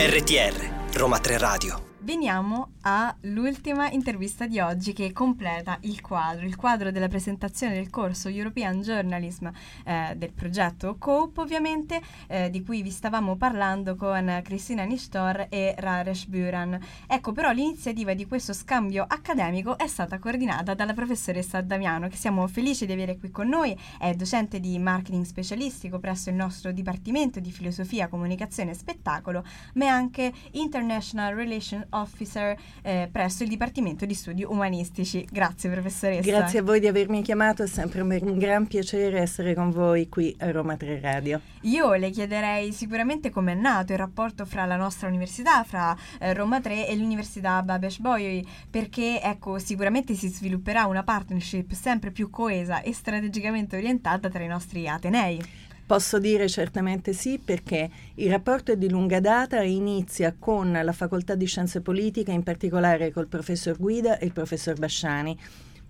RTR 0.00 0.96
Roma 0.96 1.18
3 1.18 1.38
Radio 1.38 1.86
Veniamo 2.08 2.72
all'ultima 2.88 3.90
intervista 3.90 4.46
di 4.46 4.60
oggi 4.60 4.94
che 4.94 5.12
completa 5.12 5.76
il 5.82 6.00
quadro, 6.00 6.46
il 6.46 6.56
quadro 6.56 6.90
della 6.90 7.08
presentazione 7.08 7.74
del 7.74 7.90
corso 7.90 8.28
European 8.28 8.80
Journalism 8.80 9.48
eh, 9.84 10.14
del 10.16 10.32
progetto 10.32 10.96
COPE 10.98 11.40
ovviamente, 11.40 12.00
eh, 12.28 12.48
di 12.48 12.62
cui 12.62 12.82
vi 12.82 12.90
stavamo 12.90 13.36
parlando 13.36 13.94
con 13.94 14.40
Cristina 14.42 14.84
Nistor 14.84 15.48
e 15.50 15.74
Raresh 15.76 16.26
Buran. 16.26 16.78
Ecco 17.06 17.32
però 17.32 17.50
l'iniziativa 17.50 18.14
di 18.14 18.26
questo 18.26 18.54
scambio 18.54 19.04
accademico 19.06 19.76
è 19.76 19.86
stata 19.86 20.18
coordinata 20.18 20.72
dalla 20.72 20.94
professoressa 20.94 21.60
Damiano 21.60 22.08
che 22.08 22.16
siamo 22.16 22.46
felici 22.46 22.86
di 22.86 22.92
avere 22.92 23.18
qui 23.18 23.30
con 23.30 23.48
noi, 23.48 23.78
è 23.98 24.14
docente 24.14 24.60
di 24.60 24.78
marketing 24.78 25.24
specialistico 25.24 25.98
presso 25.98 26.30
il 26.30 26.36
nostro 26.36 26.72
Dipartimento 26.72 27.38
di 27.38 27.50
Filosofia, 27.50 28.08
Comunicazione 28.08 28.70
e 28.70 28.74
Spettacolo, 28.74 29.44
ma 29.74 29.84
è 29.84 29.88
anche 29.88 30.32
International 30.52 31.34
Relations 31.34 31.86
Officer 31.90 32.56
eh, 32.82 33.08
presso 33.10 33.42
il 33.42 33.48
Dipartimento 33.48 34.06
di 34.06 34.14
Studi 34.14 34.44
Umanistici. 34.44 35.26
Grazie 35.30 35.70
professoressa. 35.70 36.30
Grazie 36.30 36.60
a 36.60 36.62
voi 36.62 36.80
di 36.80 36.86
avermi 36.86 37.22
chiamato, 37.22 37.62
è 37.62 37.66
sempre 37.66 38.00
un 38.00 38.38
gran 38.38 38.66
piacere 38.66 39.18
essere 39.18 39.54
con 39.54 39.70
voi 39.70 40.08
qui 40.08 40.34
a 40.38 40.50
Roma 40.50 40.76
3 40.76 41.00
Radio. 41.00 41.40
Io 41.62 41.92
le 41.94 42.10
chiederei 42.10 42.72
sicuramente 42.72 43.30
come 43.30 43.52
è 43.52 43.54
nato 43.54 43.92
il 43.92 43.98
rapporto 43.98 44.44
fra 44.44 44.64
la 44.64 44.76
nostra 44.76 45.08
università, 45.08 45.62
fra 45.64 45.96
eh, 46.18 46.32
Roma 46.32 46.60
3 46.60 46.88
e 46.88 46.96
l'Università 46.96 47.62
Babesh 47.62 47.98
Bolyai, 47.98 48.46
perché 48.70 49.20
ecco, 49.22 49.58
sicuramente 49.58 50.14
si 50.14 50.28
svilupperà 50.28 50.86
una 50.86 51.02
partnership 51.02 51.72
sempre 51.72 52.10
più 52.10 52.30
coesa 52.30 52.82
e 52.82 52.92
strategicamente 52.92 53.76
orientata 53.76 54.28
tra 54.28 54.42
i 54.42 54.48
nostri 54.48 54.88
atenei. 54.88 55.66
Posso 55.88 56.18
dire 56.18 56.50
certamente 56.50 57.14
sì 57.14 57.40
perché 57.42 57.88
il 58.16 58.28
rapporto 58.28 58.72
è 58.72 58.76
di 58.76 58.90
lunga 58.90 59.20
data 59.20 59.60
e 59.60 59.70
inizia 59.70 60.36
con 60.38 60.70
la 60.70 60.92
facoltà 60.92 61.34
di 61.34 61.46
scienze 61.46 61.80
politiche, 61.80 62.30
in 62.30 62.42
particolare 62.42 63.10
col 63.10 63.26
professor 63.26 63.74
Guida 63.78 64.18
e 64.18 64.26
il 64.26 64.34
professor 64.34 64.78
Basciani. 64.78 65.34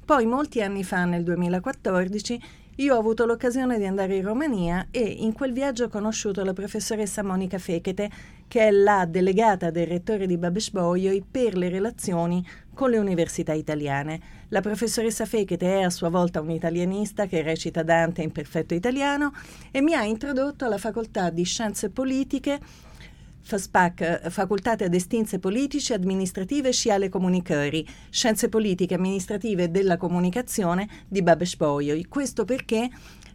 Poi 0.04 0.24
molti 0.24 0.62
anni 0.62 0.84
fa, 0.84 1.04
nel 1.04 1.24
2014, 1.24 2.40
io 2.76 2.94
ho 2.94 2.98
avuto 3.00 3.26
l'occasione 3.26 3.76
di 3.76 3.86
andare 3.86 4.14
in 4.14 4.22
Romania 4.22 4.86
e 4.92 5.00
in 5.00 5.32
quel 5.32 5.52
viaggio 5.52 5.86
ho 5.86 5.88
conosciuto 5.88 6.44
la 6.44 6.52
professoressa 6.52 7.24
Monica 7.24 7.58
Fechete, 7.58 8.08
che 8.46 8.68
è 8.68 8.70
la 8.70 9.04
delegata 9.04 9.72
del 9.72 9.88
rettore 9.88 10.28
di 10.28 10.38
Babesh 10.38 10.70
Bolyai 10.70 11.24
per 11.28 11.56
le 11.56 11.70
relazioni 11.70 12.46
con 12.78 12.90
le 12.90 12.98
università 12.98 13.54
italiane. 13.54 14.20
La 14.50 14.60
professoressa 14.60 15.26
Fechete 15.26 15.80
è 15.80 15.82
a 15.82 15.90
sua 15.90 16.10
volta 16.10 16.40
un'italianista 16.40 17.26
che 17.26 17.42
recita 17.42 17.82
Dante 17.82 18.22
in 18.22 18.30
perfetto 18.30 18.72
italiano 18.72 19.32
e 19.72 19.80
mi 19.80 19.94
ha 19.94 20.04
introdotto 20.04 20.64
alla 20.64 20.78
facoltà 20.78 21.30
di 21.30 21.42
scienze 21.42 21.90
politiche 21.90 22.60
FASPAC, 23.40 24.28
Facultate 24.28 24.84
ad 24.84 24.94
Estinze 24.94 25.40
Politici, 25.40 25.92
Amministrative 25.92 26.68
e 26.68 26.72
Sciale 26.72 27.08
Comunicari, 27.08 27.84
Scienze 28.10 28.48
Politiche, 28.48 28.94
Amministrative 28.94 29.72
della 29.72 29.96
Comunicazione 29.96 30.86
di 31.08 31.20
Babesh 31.20 31.56
Bolyai. 31.56 32.04
Questo 32.04 32.44
perché 32.44 32.88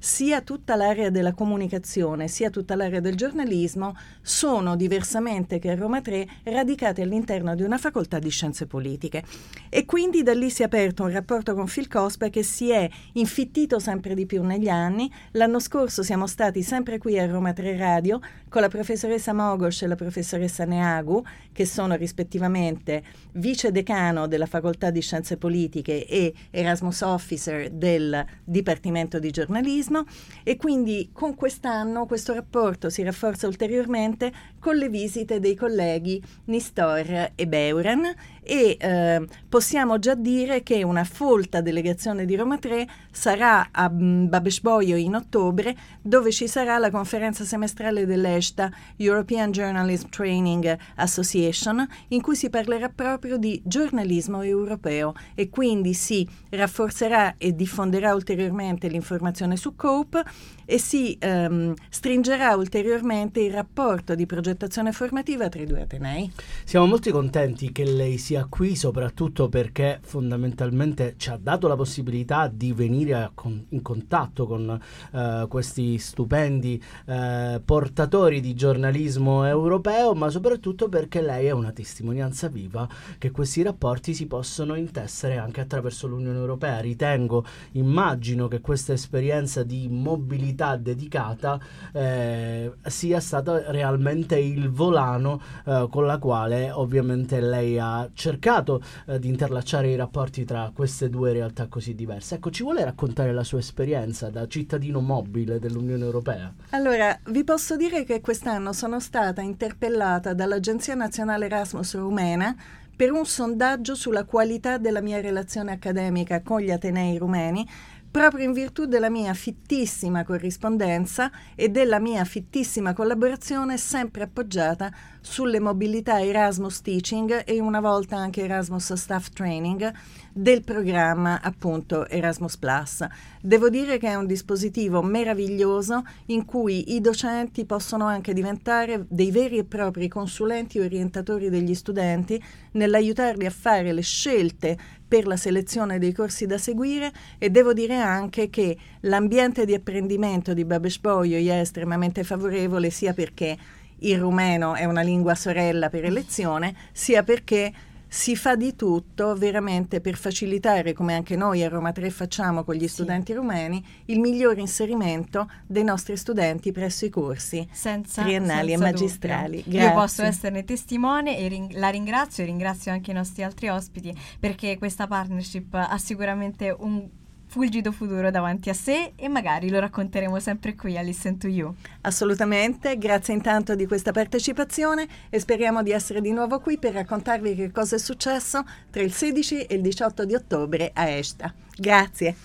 sia 0.04 0.42
tutta 0.42 0.76
l'area 0.76 1.10
della 1.10 1.32
comunicazione 1.32 2.28
sia 2.28 2.50
tutta 2.50 2.76
l'area 2.76 3.00
del 3.00 3.16
giornalismo 3.16 3.96
sono 4.22 4.76
diversamente 4.76 5.60
che 5.60 5.70
a 5.70 5.76
Roma 5.76 6.02
3 6.02 6.28
radicate 6.44 7.04
all'interno 7.04 7.56
di 7.56 7.64
una 7.64 7.78
facoltà 7.78 8.20
di 8.20 8.30
scienze 8.30 8.68
politiche 8.68 9.24
e 9.70 9.86
quindi 9.86 10.22
da 10.22 10.34
lì 10.34 10.50
si 10.50 10.62
è 10.62 10.66
aperto 10.66 11.04
un 11.04 11.12
rapporto 11.12 11.56
con 11.56 11.68
Phil 11.68 11.88
Cospa 11.88 12.28
che 12.28 12.44
si 12.44 12.70
è 12.70 12.90
infittito 13.14 13.80
sempre 13.80 14.14
di 14.14 14.26
più 14.26 14.44
negli 14.44 14.68
anni. 14.68 15.10
L'anno 15.32 15.62
scorso 15.62 16.04
siamo 16.04 16.28
stati 16.28 16.64
sempre 16.64 16.98
qui 16.98 17.18
a 17.18 17.26
Roma 17.26 17.54
3 17.54 17.78
Radio 17.78 18.20
con 18.50 18.60
la 18.60 18.68
professoressa 18.68 19.32
Mogos 19.32 19.84
e 19.84 19.88
la 19.88 19.96
professoressa 19.96 20.66
Neagu 20.66 21.24
che 21.54 21.66
sono 21.66 21.96
rispettivamente 21.96 23.04
vice 23.36 23.72
decano 23.72 24.28
della 24.28 24.48
facoltà 24.48 24.90
di 24.90 25.00
scienze 25.00 25.38
politiche 25.38 26.06
e 26.06 26.34
Erasmus 26.52 27.02
Officer 27.02 27.70
del 27.70 28.26
Dipartimento 28.44 29.18
di 29.18 29.32
giornalismo 29.32 29.92
turismo 29.94 30.06
e 30.44 30.58
quindi 30.58 31.12
con 31.14 31.36
quest'anno 31.36 32.08
questo 32.08 32.34
rapporto 32.34 32.90
si 32.90 33.04
rafforza 33.04 33.46
ulteriormente 33.46 34.32
con 34.60 34.76
le 34.76 34.90
visite 34.90 35.40
dei 35.40 35.56
colleghi 35.56 36.22
Nistor 36.46 37.32
e 37.36 37.48
Beuren 37.48 38.04
e 38.44 38.78
eh, 38.80 39.26
possiamo 39.48 40.00
già 40.00 40.16
dire 40.16 40.64
che 40.64 40.84
una 40.84 41.04
folta 41.04 41.62
delegazione 41.62 42.26
di 42.26 42.36
Roma 42.36 42.58
3 42.58 42.88
sarà 43.12 43.70
a 43.72 43.90
mm, 43.90 44.28
Babesboio 44.28 44.96
in 44.98 45.16
ottobre 45.16 45.76
dove 46.02 46.32
ci 46.32 46.48
sarà 46.48 46.78
la 46.78 46.92
conferenza 46.92 47.44
semestrale 47.44 48.06
dell'ESTA 48.06 48.72
European 48.98 49.52
Journalism 49.52 50.10
Training 50.10 50.78
Association 50.96 51.88
in 52.10 52.22
cui 52.22 52.36
si 52.36 52.50
parlerà 52.50 52.90
proprio 52.90 53.38
di 53.38 53.62
giornalismo 53.64 54.42
europeo 54.42 55.14
e 55.36 55.50
quindi 55.50 55.94
si 55.94 56.28
rafforzerà 56.50 57.36
e 57.38 57.54
diffonderà 57.54 58.14
ulteriormente 58.14 58.88
l'informazione 58.88 59.56
su 59.56 59.76
COPE 59.76 60.24
e 60.66 60.78
si 60.78 61.16
ehm, 61.20 61.74
stringerà 61.90 62.56
ulteriormente 62.56 63.42
il 63.42 63.52
rapporto 63.52 64.16
di 64.16 64.26
progettazione 64.26 64.92
formativa 64.92 65.50
tra 65.50 65.62
i 65.62 65.66
due 65.66 65.82
Atenei. 65.82 66.32
Siamo 66.64 66.86
molto 66.86 67.12
contenti 67.12 67.72
che 67.72 67.84
lei 67.84 68.18
sia 68.18 68.33
qui, 68.50 68.76
soprattutto 68.76 69.50
perché 69.50 70.00
fondamentalmente 70.02 71.16
ci 71.18 71.30
ha 71.30 71.38
dato 71.38 71.68
la 71.68 71.76
possibilità 71.76 72.48
di 72.48 72.74
venire 72.74 73.32
con, 73.34 73.66
in 73.70 73.82
contatto 73.82 74.46
con 74.46 74.80
eh, 75.12 75.46
questi 75.48 75.98
stupendi 75.98 76.82
eh, 77.06 77.62
portatori 77.64 78.42
di 78.42 78.54
giornalismo 78.54 79.46
europeo, 79.46 80.14
ma 80.14 80.30
soprattutto 80.30 80.90
perché 80.90 81.22
lei 81.22 81.48
è 81.48 81.52
una 81.52 81.72
testimonianza 81.72 82.48
viva 82.48 82.88
che 83.18 83.32
questi 83.32 83.62
rapporti 83.62 84.14
si 84.14 84.28
possono 84.28 84.76
intessere 84.76 85.38
anche 85.38 85.62
attraverso 85.62 86.08
l'Unione 86.08 86.38
Europea. 86.38 86.80
Ritengo, 86.80 87.46
immagino 87.74 88.48
che 88.48 88.62
questa 88.62 88.94
esperienza 88.94 89.64
di 89.64 89.88
mobilità 89.90 90.76
dedicata 90.76 91.60
eh, 91.92 92.72
sia 92.84 93.20
stato 93.20 93.72
realmente 93.72 94.38
il 94.38 94.70
volano 94.70 95.42
eh, 95.66 95.88
con 95.90 96.06
la 96.06 96.18
quale 96.18 96.72
ovviamente 96.72 97.40
lei 97.40 97.80
ha 97.80 98.10
eh, 98.30 99.20
di 99.20 99.28
interlacciare 99.28 99.90
i 99.90 99.96
rapporti 99.96 100.46
tra 100.46 100.72
queste 100.74 101.10
due 101.10 101.32
realtà 101.32 101.68
così 101.68 101.96
diverse. 101.96 102.36
Ecco, 102.36 102.52
ci 102.52 102.64
vuole 102.64 102.84
raccontare 102.84 103.34
la 103.34 103.44
sua 103.44 103.60
esperienza 103.60 104.30
da 104.30 104.48
cittadino 104.48 105.02
mobile 105.02 105.60
dell'Unione 105.60 106.04
Europea? 106.04 106.54
Allora, 106.72 107.18
vi 107.26 107.44
posso 107.44 107.76
dire 107.76 108.04
che 108.04 108.22
quest'anno 108.22 108.74
sono 108.74 109.00
stata 109.00 109.42
interpellata 109.42 110.34
dall'Agenzia 110.34 110.96
Nazionale 110.96 111.46
Erasmus 111.46 111.96
Rumena 111.96 112.56
per 112.96 113.12
un 113.12 113.26
sondaggio 113.26 113.96
sulla 113.96 114.24
qualità 114.24 114.78
della 114.78 115.02
mia 115.02 115.20
relazione 115.20 115.72
accademica 115.72 116.42
con 116.42 116.60
gli 116.60 116.70
Atenei 116.70 117.18
rumeni 117.18 117.68
proprio 118.14 118.46
in 118.46 118.54
virtù 118.54 118.86
della 118.86 119.10
mia 119.10 119.34
fittissima 119.34 120.24
corrispondenza 120.24 121.32
e 121.56 121.70
della 121.70 121.98
mia 121.98 122.24
fittissima 122.26 122.94
collaborazione 122.94 123.76
sempre 123.80 124.22
appoggiata 124.22 124.94
sulle 125.20 125.60
mobilità 125.60 126.22
Erasmus 126.22 126.82
Teaching 126.82 127.42
e 127.44 127.60
una 127.60 127.80
volta 127.80 128.16
anche 128.16 128.44
Erasmus 128.44 128.94
Staff 128.94 129.30
Training 129.30 129.92
del 130.32 130.64
programma 130.64 131.42
appunto 131.42 132.08
Erasmus 132.08 132.58
Plus. 132.58 133.04
Devo 133.42 133.70
dire 133.70 133.98
che 133.98 134.10
è 134.10 134.16
un 134.16 134.28
dispositivo 134.28 135.02
meraviglioso 135.02 136.04
in 136.28 136.46
cui 136.46 136.94
i 136.94 137.02
docenti 137.02 137.66
possono 137.66 138.06
anche 138.06 138.34
diventare 138.34 139.08
dei 139.10 139.32
veri 139.32 139.58
e 139.58 139.64
propri 139.64 140.08
consulenti 140.08 140.78
orientatori 140.78 141.50
degli 141.50 141.74
studenti 141.74 142.40
nell'aiutarli 142.74 143.48
a 143.48 143.52
fare 143.52 143.92
le 143.92 144.02
scelte 144.02 144.78
per 145.14 145.28
la 145.28 145.38
selezione 145.38 146.00
dei 146.00 146.12
corsi 146.12 146.48
da 146.48 146.58
seguire 146.58 147.12
e 147.38 147.52
devo 147.52 147.72
dire 147.72 147.98
anche 147.98 148.50
che 148.50 148.76
l'ambiente 149.02 149.64
di 149.64 149.76
apprendimento 149.76 150.56
di 150.56 150.66
Babesh 150.66 150.98
Bolyai 150.98 151.50
è 151.50 151.60
estremamente 151.60 152.24
favorevole 152.24 152.90
sia 152.90 153.14
perché 153.14 153.56
il 154.00 154.18
rumeno 154.18 154.74
è 154.74 154.86
una 154.86 155.04
lingua 155.04 155.36
sorella 155.36 155.90
per 155.90 156.06
elezione, 156.06 156.74
sia 156.94 157.22
perché 157.22 157.72
si 158.14 158.36
fa 158.36 158.56
di 158.56 158.76
tutto 158.76 159.34
veramente 159.34 160.00
per 160.00 160.16
facilitare, 160.18 160.94
come 160.94 161.16
anche 161.16 161.36
noi 161.36 161.64
a 161.64 161.68
Roma 161.68 161.92
3 161.92 162.12
facciamo 162.12 162.64
con 162.64 162.76
gli 162.76 162.88
studenti 162.88 163.32
sì. 163.32 163.38
rumeni, 163.40 163.84
il 164.06 164.20
miglior 164.20 164.60
inserimento 164.60 165.50
dei 165.66 165.84
nostri 165.84 166.16
studenti 166.16 166.72
presso 166.72 167.06
i 167.06 167.10
corsi 167.10 167.68
senza, 167.72 168.22
triennali 168.22 168.70
senza 168.70 168.88
e 168.88 168.92
magistrali. 168.92 169.64
Io 169.66 169.94
posso 169.94 170.22
esserne 170.22 170.64
testimone 170.64 171.40
e 171.40 171.48
ring- 171.48 171.74
la 171.74 171.90
ringrazio 171.90 172.44
e 172.44 172.46
ringrazio 172.46 172.92
anche 172.92 173.10
i 173.10 173.16
nostri 173.16 173.42
altri 173.42 173.70
ospiti 173.70 174.16
perché 174.40 174.78
questa 174.78 175.08
partnership 175.08 175.74
ha 175.74 175.98
sicuramente 175.98 176.70
un 176.70 177.10
fulgido 177.54 177.92
futuro 177.92 178.32
davanti 178.32 178.72
a 178.72 178.74
sé 178.74 179.12
e 179.16 179.30
magari 179.30 179.70
lo 179.70 179.80
racconteremo 179.80 180.40
sempre 180.40 180.74
qui 180.74 180.98
a 180.98 181.04
Listen 181.04 181.38
to 181.38 181.48
You. 181.48 181.72
Assolutamente, 182.02 182.98
grazie 182.98 183.36
intanto 183.36 183.76
di 183.76 183.86
questa 183.86 184.12
partecipazione 184.12 185.08
e 185.30 185.40
speriamo 185.40 185.84
di 185.84 185.92
essere 185.92 186.20
di 186.20 186.32
nuovo 186.32 186.60
qui 186.60 186.80
per 186.80 186.94
raccontarvi 186.94 187.54
che 187.54 187.70
cosa 187.70 187.98
è 187.98 188.00
successo 188.00 188.66
tra 188.90 189.04
il 189.04 189.14
16 189.14 189.66
e 189.66 189.76
il 189.76 189.82
18 189.82 190.26
di 190.26 190.34
ottobre 190.34 190.90
a 190.96 191.08
Esta. 191.08 191.54
Grazie. 191.78 192.36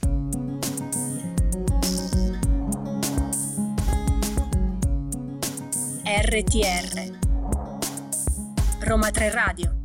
RTR 6.05 7.17
Roma 8.81 9.11
3 9.11 9.31
Radio 9.31 9.78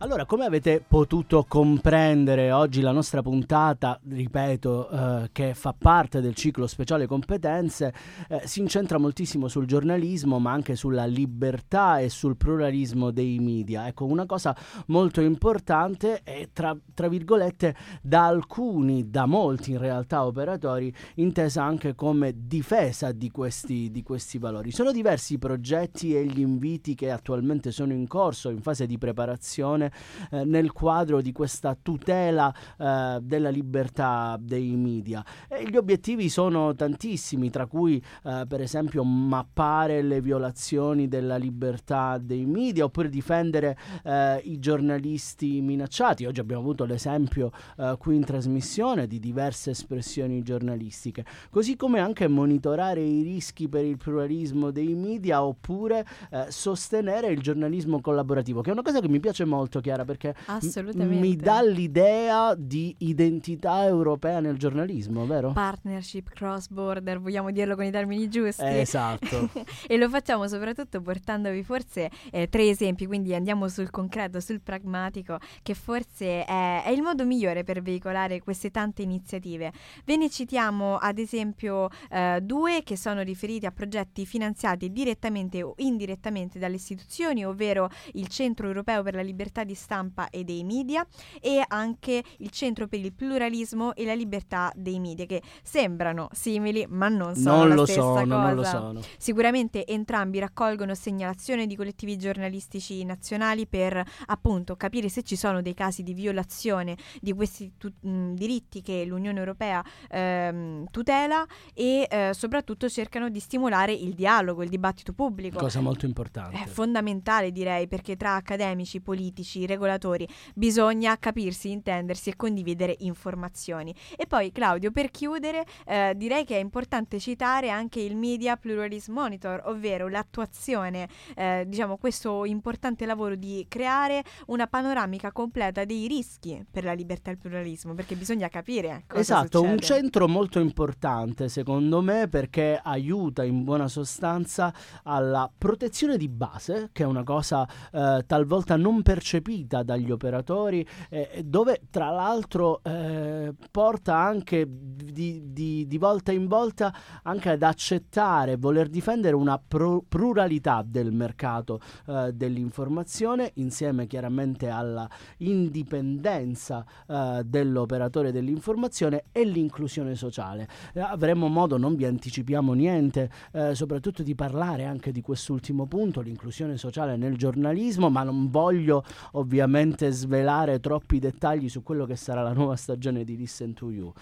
Allora, 0.00 0.26
come 0.26 0.44
avete 0.44 0.80
potuto 0.86 1.44
comprendere 1.48 2.52
oggi 2.52 2.82
la 2.82 2.92
nostra 2.92 3.20
puntata, 3.20 3.98
ripeto, 4.08 4.90
eh, 4.90 5.30
che 5.32 5.54
fa 5.54 5.74
parte 5.76 6.20
del 6.20 6.36
ciclo 6.36 6.68
speciale 6.68 7.08
competenze, 7.08 7.92
eh, 8.28 8.42
si 8.44 8.60
incentra 8.60 8.98
moltissimo 8.98 9.48
sul 9.48 9.66
giornalismo, 9.66 10.38
ma 10.38 10.52
anche 10.52 10.76
sulla 10.76 11.04
libertà 11.04 11.98
e 11.98 12.10
sul 12.10 12.36
pluralismo 12.36 13.10
dei 13.10 13.40
media. 13.40 13.88
Ecco, 13.88 14.04
una 14.04 14.24
cosa 14.24 14.56
molto 14.86 15.20
importante 15.20 16.20
è, 16.22 16.48
tra, 16.52 16.78
tra 16.94 17.08
virgolette, 17.08 17.74
da 18.00 18.26
alcuni, 18.26 19.10
da 19.10 19.26
molti 19.26 19.72
in 19.72 19.78
realtà 19.78 20.24
operatori, 20.24 20.94
intesa 21.16 21.64
anche 21.64 21.96
come 21.96 22.34
difesa 22.46 23.10
di 23.10 23.32
questi, 23.32 23.90
di 23.90 24.04
questi 24.04 24.38
valori. 24.38 24.70
Sono 24.70 24.92
diversi 24.92 25.34
i 25.34 25.38
progetti 25.38 26.14
e 26.14 26.24
gli 26.24 26.38
inviti 26.38 26.94
che 26.94 27.10
attualmente 27.10 27.72
sono 27.72 27.92
in 27.92 28.06
corso, 28.06 28.50
in 28.50 28.62
fase 28.62 28.86
di 28.86 28.96
preparazione 28.96 29.86
eh, 30.30 30.44
nel 30.44 30.72
quadro 30.72 31.20
di 31.20 31.32
questa 31.32 31.76
tutela 31.80 32.54
eh, 32.78 33.18
della 33.22 33.50
libertà 33.50 34.36
dei 34.40 34.76
media. 34.76 35.24
E 35.48 35.68
gli 35.68 35.76
obiettivi 35.76 36.28
sono 36.28 36.74
tantissimi, 36.74 37.50
tra 37.50 37.66
cui 37.66 38.02
eh, 38.24 38.44
per 38.48 38.60
esempio 38.60 39.04
mappare 39.04 40.02
le 40.02 40.20
violazioni 40.20 41.08
della 41.08 41.36
libertà 41.36 42.18
dei 42.18 42.44
media 42.44 42.84
oppure 42.84 43.08
difendere 43.08 43.76
eh, 44.04 44.40
i 44.44 44.58
giornalisti 44.58 45.60
minacciati. 45.60 46.24
Oggi 46.24 46.40
abbiamo 46.40 46.62
avuto 46.62 46.84
l'esempio 46.84 47.50
eh, 47.76 47.96
qui 47.98 48.16
in 48.16 48.24
trasmissione 48.24 49.06
di 49.06 49.18
diverse 49.18 49.70
espressioni 49.70 50.42
giornalistiche, 50.42 51.24
così 51.50 51.76
come 51.76 52.00
anche 52.00 52.28
monitorare 52.28 53.02
i 53.02 53.22
rischi 53.22 53.68
per 53.68 53.84
il 53.84 53.96
pluralismo 53.96 54.70
dei 54.70 54.94
media 54.94 55.42
oppure 55.42 56.06
sostenere 56.48 57.28
il 57.28 57.40
giornalismo 57.40 58.00
collaborativo, 58.00 58.60
che 58.60 58.70
è 58.70 58.72
una 58.72 58.82
cosa 58.82 59.00
che 59.00 59.08
mi 59.08 59.20
piace 59.20 59.44
molto 59.44 59.77
molto 59.78 59.80
chiara 59.80 60.04
perché 60.04 60.34
m- 60.46 61.18
mi 61.18 61.36
dà 61.36 61.62
l'idea 61.62 62.54
di 62.56 62.94
identità 62.98 63.84
europea 63.84 64.40
nel 64.40 64.56
giornalismo, 64.56 65.26
vero? 65.26 65.52
Partnership, 65.52 66.30
cross 66.30 66.68
border, 66.68 67.20
vogliamo 67.20 67.50
dirlo 67.50 67.74
con 67.74 67.84
i 67.84 67.90
termini 67.90 68.28
giusti. 68.28 68.62
Eh, 68.62 68.80
esatto. 68.80 69.48
e 69.86 69.96
lo 69.96 70.08
facciamo 70.08 70.46
soprattutto 70.48 71.00
portandovi 71.00 71.62
forse 71.62 72.10
eh, 72.30 72.48
tre 72.48 72.68
esempi, 72.68 73.06
quindi 73.06 73.34
andiamo 73.34 73.68
sul 73.68 73.90
concreto, 73.90 74.40
sul 74.40 74.60
pragmatico, 74.60 75.38
che 75.62 75.74
forse 75.74 76.44
è, 76.44 76.82
è, 76.84 76.90
il 76.90 77.02
modo 77.02 77.24
migliore 77.24 77.64
per 77.64 77.80
veicolare 77.82 78.40
queste 78.40 78.70
tante 78.70 79.02
iniziative. 79.02 79.72
Ve 80.04 80.16
ne 80.16 80.28
citiamo 80.28 80.96
ad 80.96 81.18
esempio 81.18 81.88
eh, 82.10 82.40
due 82.42 82.82
che 82.82 82.96
sono 82.96 83.22
riferiti 83.22 83.66
a 83.66 83.70
progetti 83.70 84.26
finanziati 84.26 84.90
direttamente 84.90 85.62
o 85.62 85.74
indirettamente 85.78 86.58
dalle 86.58 86.76
istituzioni, 86.76 87.44
ovvero 87.44 87.88
il 88.14 88.28
Centro 88.28 88.66
Europeo 88.66 89.02
per 89.02 89.14
la 89.14 89.22
Libertà 89.22 89.64
di 89.68 89.74
stampa 89.74 90.30
e 90.30 90.44
dei 90.44 90.64
media 90.64 91.06
e 91.40 91.62
anche 91.66 92.24
il 92.38 92.50
Centro 92.50 92.88
per 92.88 92.98
il 92.98 93.12
pluralismo 93.12 93.94
e 93.94 94.04
la 94.06 94.14
libertà 94.14 94.72
dei 94.74 94.98
media 94.98 95.26
che 95.26 95.42
sembrano 95.62 96.28
simili 96.32 96.86
ma 96.88 97.08
non 97.08 97.34
sono 97.36 97.64
non 97.64 97.76
la 97.76 97.84
stessa 97.84 98.00
sono, 98.00 98.14
cosa. 98.14 98.36
Non 98.36 98.54
lo 98.54 98.64
sono. 98.64 99.00
Sicuramente 99.18 99.86
entrambi 99.86 100.38
raccolgono 100.38 100.94
segnalazioni 100.94 101.66
di 101.66 101.76
collettivi 101.76 102.16
giornalistici 102.16 103.04
nazionali 103.04 103.66
per 103.66 104.02
appunto 104.26 104.76
capire 104.76 105.08
se 105.08 105.22
ci 105.22 105.36
sono 105.36 105.60
dei 105.60 105.74
casi 105.74 106.02
di 106.02 106.14
violazione 106.14 106.96
di 107.20 107.32
questi 107.34 107.72
tu- 107.76 107.92
mh, 108.00 108.32
diritti 108.34 108.80
che 108.80 109.04
l'Unione 109.04 109.38
Europea 109.38 109.84
ehm, 110.08 110.86
tutela 110.90 111.46
e 111.74 112.06
eh, 112.08 112.30
soprattutto 112.32 112.88
cercano 112.88 113.28
di 113.28 113.40
stimolare 113.40 113.92
il 113.92 114.14
dialogo, 114.14 114.62
il 114.62 114.70
dibattito 114.70 115.12
pubblico. 115.12 115.58
Cosa 115.58 115.80
molto 115.80 116.06
importante. 116.06 116.56
È 116.62 116.66
fondamentale 116.66 117.52
direi 117.52 117.86
perché 117.88 118.16
tra 118.16 118.34
accademici, 118.34 119.00
politici, 119.00 119.57
politici, 119.58 119.66
regolatori, 119.66 120.28
bisogna 120.54 121.18
capirsi, 121.18 121.70
intendersi 121.70 122.30
e 122.30 122.36
condividere 122.36 122.96
informazioni. 123.00 123.94
E 124.16 124.26
poi 124.26 124.52
Claudio, 124.52 124.90
per 124.90 125.10
chiudere, 125.10 125.64
eh, 125.86 126.12
direi 126.16 126.44
che 126.44 126.56
è 126.56 126.60
importante 126.60 127.18
citare 127.18 127.70
anche 127.70 128.00
il 128.00 128.16
Media 128.16 128.56
Pluralism 128.56 129.12
Monitor, 129.12 129.62
ovvero 129.64 130.08
l'attuazione, 130.08 131.08
eh, 131.34 131.64
diciamo, 131.66 131.96
questo 131.96 132.44
importante 132.44 133.06
lavoro 133.06 133.34
di 133.34 133.64
creare 133.68 134.22
una 134.46 134.66
panoramica 134.66 135.32
completa 135.32 135.84
dei 135.84 136.06
rischi 136.06 136.64
per 136.70 136.84
la 136.84 136.92
libertà 136.92 137.30
e 137.30 137.32
il 137.34 137.38
pluralismo, 137.38 137.94
perché 137.94 138.14
bisogna 138.14 138.48
capire 138.48 139.04
cosa 139.06 139.20
Esatto, 139.20 139.58
succede. 139.58 139.72
un 139.72 139.78
centro 139.80 140.28
molto 140.28 140.58
importante 140.60 141.48
secondo 141.48 142.02
me 142.02 142.28
perché 142.28 142.78
aiuta 142.82 143.44
in 143.44 143.64
buona 143.64 143.88
sostanza 143.88 144.72
alla 145.04 145.50
protezione 145.56 146.16
di 146.16 146.28
base, 146.28 146.90
che 146.92 147.02
è 147.02 147.06
una 147.06 147.24
cosa 147.24 147.66
eh, 147.92 148.24
talvolta 148.26 148.76
non 148.76 149.02
percepita 149.02 149.47
percepita 149.48 149.82
dagli 149.82 150.10
operatori, 150.10 150.86
eh, 151.08 151.42
dove 151.44 151.80
tra 151.90 152.10
l'altro 152.10 152.80
eh, 152.82 153.54
porta 153.70 154.16
anche 154.16 154.66
di, 154.68 155.52
di, 155.52 155.86
di, 155.86 155.98
volta 155.98 156.32
in 156.32 156.46
volta 156.46 156.94
anche 157.22 157.50
ad 157.50 157.62
accettare, 157.62 158.56
voler 158.56 158.88
difendere 158.88 159.34
una 159.34 159.58
pro- 159.58 160.04
pluralità 160.06 160.84
del 160.86 161.12
mercato 161.12 161.80
eh, 162.06 162.32
dell'informazione 162.34 163.52
insieme 163.54 164.06
chiaramente 164.06 164.68
alla 164.68 165.08
indipendenza 165.38 166.84
eh, 167.06 167.42
dell'operatore 167.44 168.32
dell'informazione 168.32 169.24
e 169.32 169.44
l'inclusione 169.44 170.14
sociale. 170.14 170.68
Eh, 170.92 171.00
avremo 171.00 171.48
modo, 171.48 171.78
non 171.78 171.96
vi 171.96 172.04
anticipiamo 172.04 172.74
niente, 172.74 173.30
eh, 173.52 173.74
soprattutto 173.74 174.22
di 174.22 174.34
parlare 174.34 174.84
anche 174.84 175.10
di 175.10 175.22
quest'ultimo 175.22 175.86
punto, 175.86 176.20
l'inclusione 176.20 176.76
sociale 176.76 177.16
nel 177.16 177.36
giornalismo, 177.36 178.10
ma 178.10 178.22
non 178.22 178.50
voglio 178.50 179.04
ovviamente 179.38 180.10
svelare 180.10 180.80
troppi 180.80 181.18
dettagli 181.18 181.68
su 181.68 181.82
quello 181.82 182.04
che 182.04 182.16
sarà 182.16 182.42
la 182.42 182.52
nuova 182.52 182.76
stagione 182.76 183.24
di 183.24 183.36
Listen 183.36 183.72
to 183.72 183.90
You. 183.90 184.12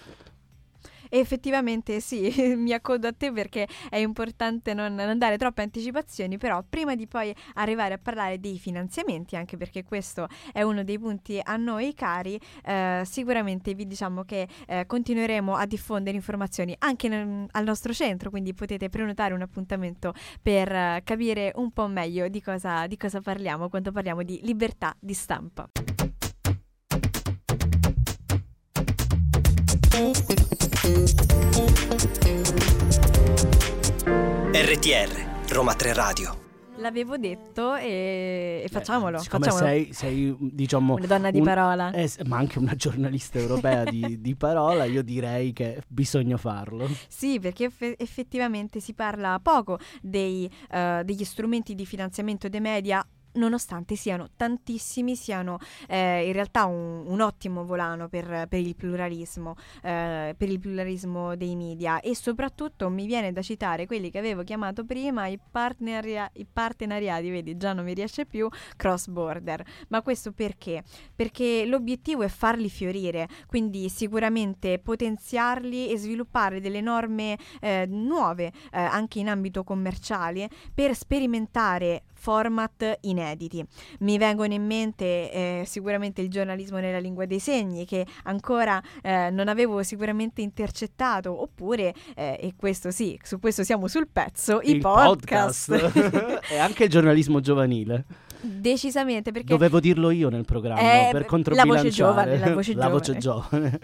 Effettivamente 1.09 1.99
sì, 1.99 2.53
mi 2.57 2.73
accodo 2.73 3.07
a 3.07 3.13
te 3.13 3.31
perché 3.31 3.67
è 3.89 3.97
importante 3.97 4.73
non, 4.73 4.95
non, 4.95 5.17
dare 5.17 5.37
troppe 5.37 5.61
anticipazioni, 5.61 6.37
però 6.37 6.63
prima 6.67 6.95
di 6.95 7.07
poi 7.07 7.33
arrivare 7.55 7.95
a 7.95 7.97
parlare 7.97 8.39
dei 8.39 8.57
finanziamenti, 8.57 9.35
anche 9.35 9.57
perché 9.57 9.83
questo 9.83 10.27
è 10.51 10.61
uno 10.61 10.83
dei 10.83 10.99
punti 10.99 11.39
a 11.41 11.55
noi 11.57 11.93
cari, 11.93 12.39
eh, 12.63 13.01
sicuramente 13.05 13.73
vi 13.73 13.87
diciamo 13.87 14.23
che 14.23 14.47
eh, 14.67 14.85
continueremo 14.85 15.55
a 15.55 15.65
diffondere 15.65 16.15
informazioni 16.15 16.75
anche 16.79 17.07
nel, 17.07 17.45
al 17.51 17.63
nostro 17.63 17.93
centro, 17.93 18.29
quindi 18.29 18.53
potete 18.53 18.89
prenotare 18.89 19.33
un 19.33 19.41
appuntamento 19.41 20.13
per 20.41 20.71
eh, 20.71 21.01
capire 21.03 21.51
un 21.55 21.71
po' 21.71 21.87
meglio 21.87 22.27
di 22.27 22.41
cosa, 22.41 22.87
di 22.87 22.97
cosa 22.97 23.21
parliamo 23.21 23.69
quando 23.69 23.91
parliamo 23.91 24.23
di 24.23 24.39
libertà 24.43 24.95
di 24.99 25.13
stampa. 25.13 25.69
RTR 34.53 35.49
Roma 35.49 35.73
3 35.73 35.93
Radio 35.93 36.45
L'avevo 36.77 37.17
detto 37.17 37.75
e, 37.75 38.61
e 38.63 38.67
facciamolo. 38.69 39.17
Eh, 39.17 39.19
siccome 39.19 39.45
facciamolo. 39.45 39.67
sei, 39.67 39.91
sei, 39.91 40.33
diciamo, 40.39 40.93
una 40.93 41.05
donna 41.05 41.29
di 41.29 41.39
un, 41.39 41.43
parola, 41.43 41.91
eh, 41.91 42.09
ma 42.25 42.37
anche 42.37 42.59
una 42.59 42.75
giornalista 42.75 43.37
europea 43.37 43.83
di, 43.83 44.21
di, 44.21 44.35
parola, 44.35 44.85
io 44.85 45.03
direi 45.03 45.51
che 45.51 45.81
bisogna 45.89 46.37
farlo. 46.37 46.87
Sì, 47.09 47.39
perché 47.39 47.65
eff- 47.65 47.95
effettivamente 47.97 48.79
si 48.79 48.93
parla 48.93 49.39
poco 49.41 49.79
dei, 50.01 50.49
uh, 50.69 51.03
degli 51.03 51.25
strumenti 51.25 51.75
di 51.75 51.85
finanziamento 51.85 52.47
dei 52.47 52.61
media 52.61 53.05
nonostante 53.37 53.95
siano 53.95 54.29
tantissimi, 54.35 55.15
siano 55.15 55.59
eh, 55.87 56.25
in 56.25 56.33
realtà 56.33 56.65
un, 56.65 57.03
un, 57.05 57.21
ottimo 57.21 57.65
volano 57.65 58.07
per, 58.07 58.47
per 58.47 58.59
il 58.59 58.75
pluralismo, 58.75 59.55
eh, 59.81 60.35
per 60.37 60.49
il 60.49 60.59
pluralismo 60.59 61.35
dei 61.35 61.55
media 61.55 61.99
e 62.01 62.15
soprattutto 62.15 62.89
mi 62.89 63.05
viene 63.05 63.31
da 63.31 63.41
citare 63.41 63.85
quelli 63.85 64.09
che 64.09 64.17
avevo 64.17 64.43
chiamato 64.43 64.83
prima 64.83 65.27
i, 65.27 65.39
partneria- 65.51 66.29
i 66.33 66.45
partenariati, 66.51 67.29
vedi 67.29 67.57
già 67.57 67.73
non 67.73 67.85
mi 67.85 67.93
riesce 67.93 68.25
più, 68.25 68.49
cross 68.75 69.07
border. 69.07 69.63
Ma 69.89 70.01
questo 70.01 70.31
perché? 70.31 70.83
Perché 71.15 71.65
l'obiettivo 71.65 72.23
è 72.23 72.27
farli 72.27 72.69
fiorire, 72.69 73.27
quindi 73.47 73.89
sicuramente 73.89 74.79
potenziarli 74.79 75.89
e 75.89 75.97
sviluppare 75.97 76.59
delle 76.59 76.81
norme 76.81 77.37
eh, 77.61 77.85
nuove 77.87 78.51
eh, 78.71 78.79
anche 78.79 79.19
in 79.19 79.29
ambito 79.29 79.63
commerciale 79.63 80.49
per 80.73 80.95
sperimentare 80.95 82.03
format 82.13 82.97
inediti. 83.01 83.26
Mi 83.99 84.17
vengono 84.17 84.53
in 84.53 84.65
mente 84.65 85.31
eh, 85.31 85.63
sicuramente 85.65 86.21
il 86.21 86.29
giornalismo 86.29 86.77
nella 86.77 86.99
lingua 86.99 87.25
dei 87.25 87.39
segni 87.39 87.85
che 87.85 88.05
ancora 88.23 88.81
eh, 89.01 89.29
non 89.29 89.47
avevo 89.47 89.83
sicuramente 89.83 90.41
intercettato, 90.41 91.41
oppure, 91.41 91.93
eh, 92.15 92.37
e 92.39 92.53
questo 92.55 92.91
sì, 92.91 93.19
su 93.23 93.39
questo 93.39 93.63
siamo 93.63 93.87
sul 93.87 94.07
pezzo, 94.07 94.61
il 94.61 94.77
i 94.77 94.79
podcast. 94.79 95.91
podcast. 95.91 96.39
e 96.51 96.57
anche 96.57 96.85
il 96.85 96.89
giornalismo 96.89 97.39
giovanile. 97.39 98.05
Decisamente, 98.47 99.31
perché 99.31 99.47
Dovevo 99.47 99.79
dirlo 99.79 100.09
io 100.09 100.29
nel 100.29 100.45
programma 100.45 100.79
Eh, 100.79 101.09
per 101.11 101.21
la 101.21 101.27
controbilanciare 101.27 101.83
voce 101.83 101.95
giovane, 101.95 102.37
la 102.39 102.53
voce 102.53 102.73
La 102.75 102.89
voce 102.89 103.17
giovane. 103.17 103.79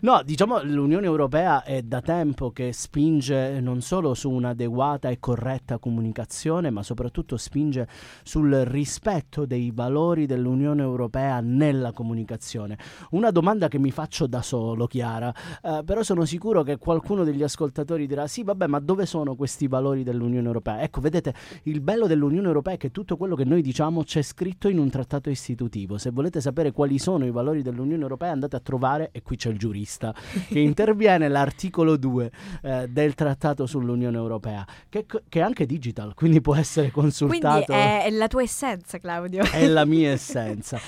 no, 0.00 0.22
diciamo 0.24 0.62
l'Unione 0.62 1.06
Europea 1.06 1.62
è 1.62 1.82
da 1.82 2.00
tempo 2.00 2.50
che 2.50 2.72
spinge 2.72 3.60
non 3.60 3.80
solo 3.80 4.14
su 4.14 4.30
un'adeguata 4.30 5.08
e 5.08 5.18
corretta 5.20 5.78
comunicazione, 5.78 6.70
ma 6.70 6.82
soprattutto 6.82 7.36
spinge 7.36 7.86
sul 8.24 8.50
rispetto 8.66 9.46
dei 9.46 9.70
valori 9.72 10.26
dell'Unione 10.26 10.82
Europea 10.82 11.40
nella 11.40 11.92
comunicazione. 11.92 12.76
Una 13.10 13.30
domanda 13.30 13.68
che 13.68 13.78
mi 13.78 13.90
faccio 13.90 14.26
da 14.26 14.42
solo, 14.42 14.86
Chiara, 14.86 15.32
eh, 15.62 15.82
però 15.84 16.02
sono 16.02 16.24
sicuro 16.24 16.62
che 16.62 16.78
qualcuno 16.78 17.24
degli 17.24 17.42
ascoltatori 17.42 18.06
dirà 18.06 18.26
sì, 18.26 18.42
vabbè, 18.42 18.66
ma 18.66 18.80
dove 18.80 19.06
sono 19.06 19.36
questi 19.36 19.68
valori 19.68 20.02
dell'Unione 20.02 20.46
Europea? 20.46 20.82
Ecco, 20.82 21.00
vedete, 21.00 21.34
il 21.64 21.80
bello 21.80 22.06
dell'Unione 22.06 22.46
Europea 22.46 22.74
è 22.74 22.76
che 22.76 22.90
tutto 22.90 23.16
quello 23.16 23.36
che 23.36 23.44
noi 23.44 23.62
diciamo 23.62 23.99
c'è 24.04 24.22
scritto 24.22 24.68
in 24.68 24.78
un 24.78 24.90
trattato 24.90 25.30
istitutivo. 25.30 25.98
Se 25.98 26.10
volete 26.10 26.40
sapere 26.40 26.72
quali 26.72 26.98
sono 26.98 27.26
i 27.26 27.30
valori 27.30 27.62
dell'Unione 27.62 28.02
Europea 28.02 28.30
andate 28.30 28.56
a 28.56 28.60
trovare, 28.60 29.10
e 29.12 29.22
qui 29.22 29.36
c'è 29.36 29.50
il 29.50 29.58
giurista, 29.58 30.14
che 30.48 30.58
interviene 30.60 31.28
l'articolo 31.28 31.96
2 31.96 32.30
eh, 32.62 32.88
del 32.88 33.14
trattato 33.14 33.66
sull'Unione 33.66 34.16
Europea, 34.16 34.66
che, 34.88 35.06
che, 35.06 35.38
è 35.38 35.42
anche 35.42 35.66
digital, 35.66 36.14
quindi 36.14 36.40
può 36.40 36.54
essere 36.54 36.90
consultato. 36.90 37.64
Quindi 37.66 37.82
è 37.82 38.10
la 38.10 38.28
tua 38.28 38.42
essenza, 38.42 38.98
Claudio. 38.98 39.44
È 39.44 39.66
la 39.66 39.84
mia 39.84 40.10
essenza. 40.12 40.78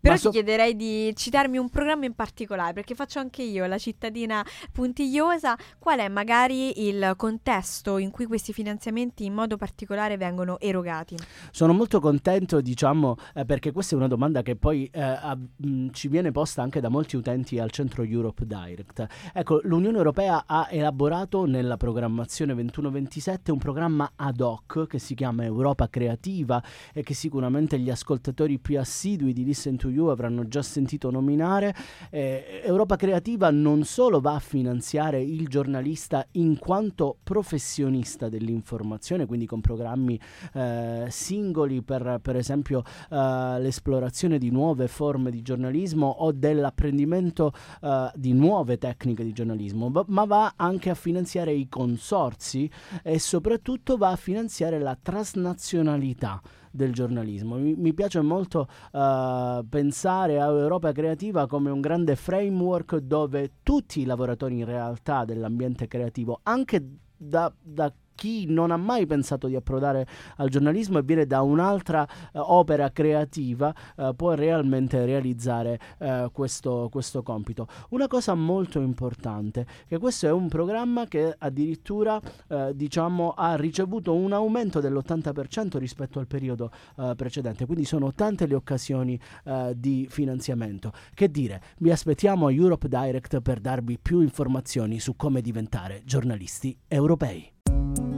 Però 0.00 0.14
Ma 0.14 0.18
ti 0.18 0.26
so- 0.26 0.30
chiederei 0.30 0.74
di 0.74 1.12
citarmi 1.14 1.58
un 1.58 1.68
programma 1.68 2.06
in 2.06 2.14
particolare, 2.14 2.72
perché 2.72 2.94
faccio 2.94 3.18
anche 3.18 3.42
io 3.42 3.66
la 3.66 3.76
cittadina 3.76 4.44
puntigliosa. 4.72 5.56
Qual 5.78 5.98
è 5.98 6.08
magari 6.08 6.86
il 6.88 7.12
contesto 7.16 7.98
in 7.98 8.10
cui 8.10 8.24
questi 8.24 8.52
finanziamenti 8.54 9.26
in 9.26 9.34
modo 9.34 9.58
particolare 9.58 10.16
vengono 10.16 10.58
erogati? 10.58 11.16
Sono 11.50 11.74
molto 11.74 12.00
contento, 12.00 12.62
diciamo, 12.62 13.16
eh, 13.34 13.44
perché 13.44 13.72
questa 13.72 13.94
è 13.94 13.98
una 13.98 14.08
domanda 14.08 14.40
che 14.40 14.56
poi 14.56 14.88
eh, 14.90 15.00
a- 15.02 15.36
mh, 15.36 15.88
ci 15.92 16.08
viene 16.08 16.30
posta 16.32 16.62
anche 16.62 16.80
da 16.80 16.88
molti 16.88 17.16
utenti 17.16 17.58
al 17.58 17.70
centro 17.70 18.02
Europe 18.02 18.46
Direct. 18.46 19.06
Ecco, 19.34 19.60
l'Unione 19.64 19.98
Europea 19.98 20.44
ha 20.46 20.68
elaborato 20.70 21.44
nella 21.44 21.76
programmazione 21.76 22.54
21-27 22.54 23.50
un 23.50 23.58
programma 23.58 24.12
ad 24.16 24.40
hoc 24.40 24.86
che 24.86 24.98
si 24.98 25.14
chiama 25.14 25.44
Europa 25.44 25.88
Creativa 25.90 26.62
e 26.94 27.02
che 27.02 27.12
sicuramente 27.12 27.78
gli 27.78 27.90
ascoltatori 27.90 28.58
più 28.58 28.78
assidui 28.78 29.32
di 29.34 29.44
Listen 29.44 29.76
to 29.76 29.88
You 29.90 30.06
avranno 30.06 30.48
già 30.48 30.62
sentito 30.62 31.10
nominare. 31.10 31.74
Eh, 32.10 32.62
Europa 32.64 32.96
Creativa 32.96 33.50
non 33.50 33.84
solo 33.84 34.20
va 34.20 34.34
a 34.34 34.38
finanziare 34.38 35.20
il 35.22 35.48
giornalista 35.48 36.26
in 36.32 36.58
quanto 36.58 37.16
professionista 37.22 38.28
dell'informazione, 38.28 39.26
quindi 39.26 39.46
con 39.46 39.60
programmi 39.60 40.18
eh, 40.54 41.06
singoli 41.08 41.82
per, 41.82 42.18
per 42.22 42.36
esempio 42.36 42.82
eh, 43.10 43.56
l'esplorazione 43.58 44.38
di 44.38 44.50
nuove 44.50 44.88
forme 44.88 45.30
di 45.30 45.42
giornalismo 45.42 46.06
o 46.06 46.32
dell'apprendimento 46.32 47.52
eh, 47.82 48.10
di 48.14 48.32
nuove 48.32 48.78
tecniche 48.78 49.24
di 49.24 49.32
giornalismo, 49.32 49.90
ma 50.06 50.24
va 50.24 50.54
anche 50.56 50.90
a 50.90 50.94
finanziare 50.94 51.52
i 51.52 51.68
consorzi 51.68 52.70
e 53.02 53.18
soprattutto 53.18 53.96
va 53.96 54.10
a 54.10 54.16
finanziare 54.16 54.78
la 54.78 54.96
trasnazionalità 55.00 56.40
del 56.70 56.92
giornalismo. 56.92 57.56
Mi, 57.56 57.74
mi 57.74 57.92
piace 57.92 58.20
molto 58.20 58.68
eh, 58.92 59.64
pensare 59.68 60.40
a 60.40 60.46
Europa 60.46 60.92
Creativa 60.92 61.46
come 61.46 61.70
un 61.70 61.80
grande 61.80 62.16
framework 62.16 62.96
dove 62.96 63.50
tutti 63.62 64.00
i 64.00 64.04
lavoratori 64.04 64.58
in 64.58 64.64
realtà 64.64 65.24
dell'ambiente 65.24 65.86
creativo, 65.88 66.40
anche 66.42 66.82
da, 67.16 67.52
da 67.60 67.92
chi 68.20 68.44
non 68.44 68.70
ha 68.70 68.76
mai 68.76 69.06
pensato 69.06 69.46
di 69.46 69.56
approdare 69.56 70.06
al 70.36 70.50
giornalismo 70.50 70.98
e 70.98 71.02
viene 71.02 71.24
da 71.24 71.40
un'altra 71.40 72.06
eh, 72.06 72.38
opera 72.38 72.90
creativa 72.90 73.74
eh, 73.96 74.12
può 74.14 74.34
realmente 74.34 75.06
realizzare 75.06 75.80
eh, 75.96 76.28
questo, 76.30 76.88
questo 76.92 77.22
compito. 77.22 77.66
Una 77.90 78.08
cosa 78.08 78.34
molto 78.34 78.78
importante, 78.78 79.64
che 79.88 79.96
questo 79.96 80.26
è 80.26 80.32
un 80.32 80.48
programma 80.48 81.06
che 81.06 81.34
addirittura 81.38 82.20
eh, 82.48 82.72
diciamo, 82.74 83.30
ha 83.30 83.56
ricevuto 83.56 84.14
un 84.14 84.34
aumento 84.34 84.80
dell'80% 84.80 85.78
rispetto 85.78 86.18
al 86.18 86.26
periodo 86.26 86.70
eh, 86.98 87.14
precedente, 87.16 87.64
quindi 87.64 87.86
sono 87.86 88.12
tante 88.12 88.46
le 88.46 88.54
occasioni 88.54 89.18
eh, 89.44 89.72
di 89.74 90.06
finanziamento. 90.10 90.92
Che 91.14 91.30
dire, 91.30 91.62
vi 91.78 91.90
aspettiamo 91.90 92.48
a 92.48 92.52
Europe 92.52 92.86
Direct 92.86 93.40
per 93.40 93.60
darvi 93.60 93.98
più 93.98 94.20
informazioni 94.20 95.00
su 95.00 95.16
come 95.16 95.40
diventare 95.40 96.02
giornalisti 96.04 96.76
europei. 96.86 98.09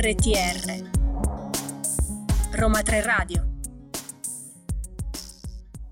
RTR 0.00 0.90
Roma 2.52 2.82
3 2.82 3.02
Radio. 3.02 3.48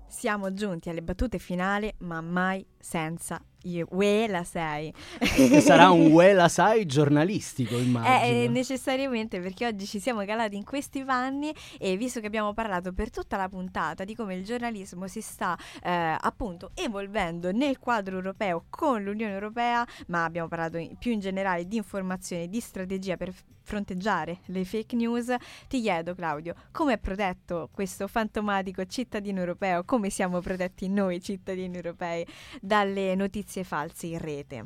Siamo 0.07 0.53
giunti 0.53 0.89
alle 0.89 1.03
battute 1.03 1.39
finali, 1.39 1.93
ma 1.99 2.21
mai 2.21 2.65
senza 2.79 3.37
io. 3.69 3.87
Uè, 3.91 4.27
la 4.27 4.43
sei. 4.43 4.93
Che 5.19 5.61
sarà 5.61 5.89
un 5.91 6.07
Wela 6.17 6.47
Sai 6.47 6.85
giornalistico, 6.85 7.75
Eh, 7.77 7.81
immagino. 7.81 8.25
eh, 8.43 8.47
necessariamente 8.47 9.39
perché 9.39 9.65
oggi 9.67 9.85
ci 9.85 9.99
siamo 9.99 10.23
calati 10.25 10.55
in 10.55 10.63
questi 10.63 11.03
panni 11.03 11.53
e 11.79 11.95
visto 11.97 12.19
che 12.19 12.27
abbiamo 12.27 12.53
parlato 12.53 12.93
per 12.93 13.09
tutta 13.09 13.37
la 13.37 13.49
puntata 13.49 14.03
di 14.03 14.15
come 14.15 14.35
il 14.35 14.43
giornalismo 14.45 15.07
si 15.07 15.21
sta 15.21 15.57
eh, 15.83 16.15
appunto 16.19 16.71
evolvendo 16.73 17.51
nel 17.51 17.79
quadro 17.79 18.15
europeo 18.15 18.65
con 18.69 19.03
l'Unione 19.03 19.33
Europea, 19.33 19.85
ma 20.07 20.23
abbiamo 20.23 20.47
parlato 20.47 20.77
in- 20.77 20.95
più 20.97 21.11
in 21.11 21.19
generale 21.19 21.67
di 21.67 21.77
informazione, 21.77 22.47
di 22.47 22.59
strategia 22.59 23.17
per 23.17 23.31
f- 23.31 23.43
fronteggiare 23.67 24.39
le 24.45 24.63
fake 24.63 24.95
news, 24.95 25.33
ti 25.67 25.81
chiedo 25.81 26.15
Claudio, 26.15 26.55
come 26.71 26.93
è 26.93 26.97
protetto 26.97 27.67
questo 27.73 28.07
fantomatico 28.07 28.85
cittadino 28.85 29.39
europeo, 29.39 29.83
come 29.83 30.09
siamo 30.09 30.39
protetti 30.39 30.87
noi 30.87 31.21
cittadini 31.21 31.75
europei 31.75 32.25
dalle 32.61 33.13
notizie 33.15 33.56
false 33.63 34.07
in 34.07 34.19
rete? 34.19 34.63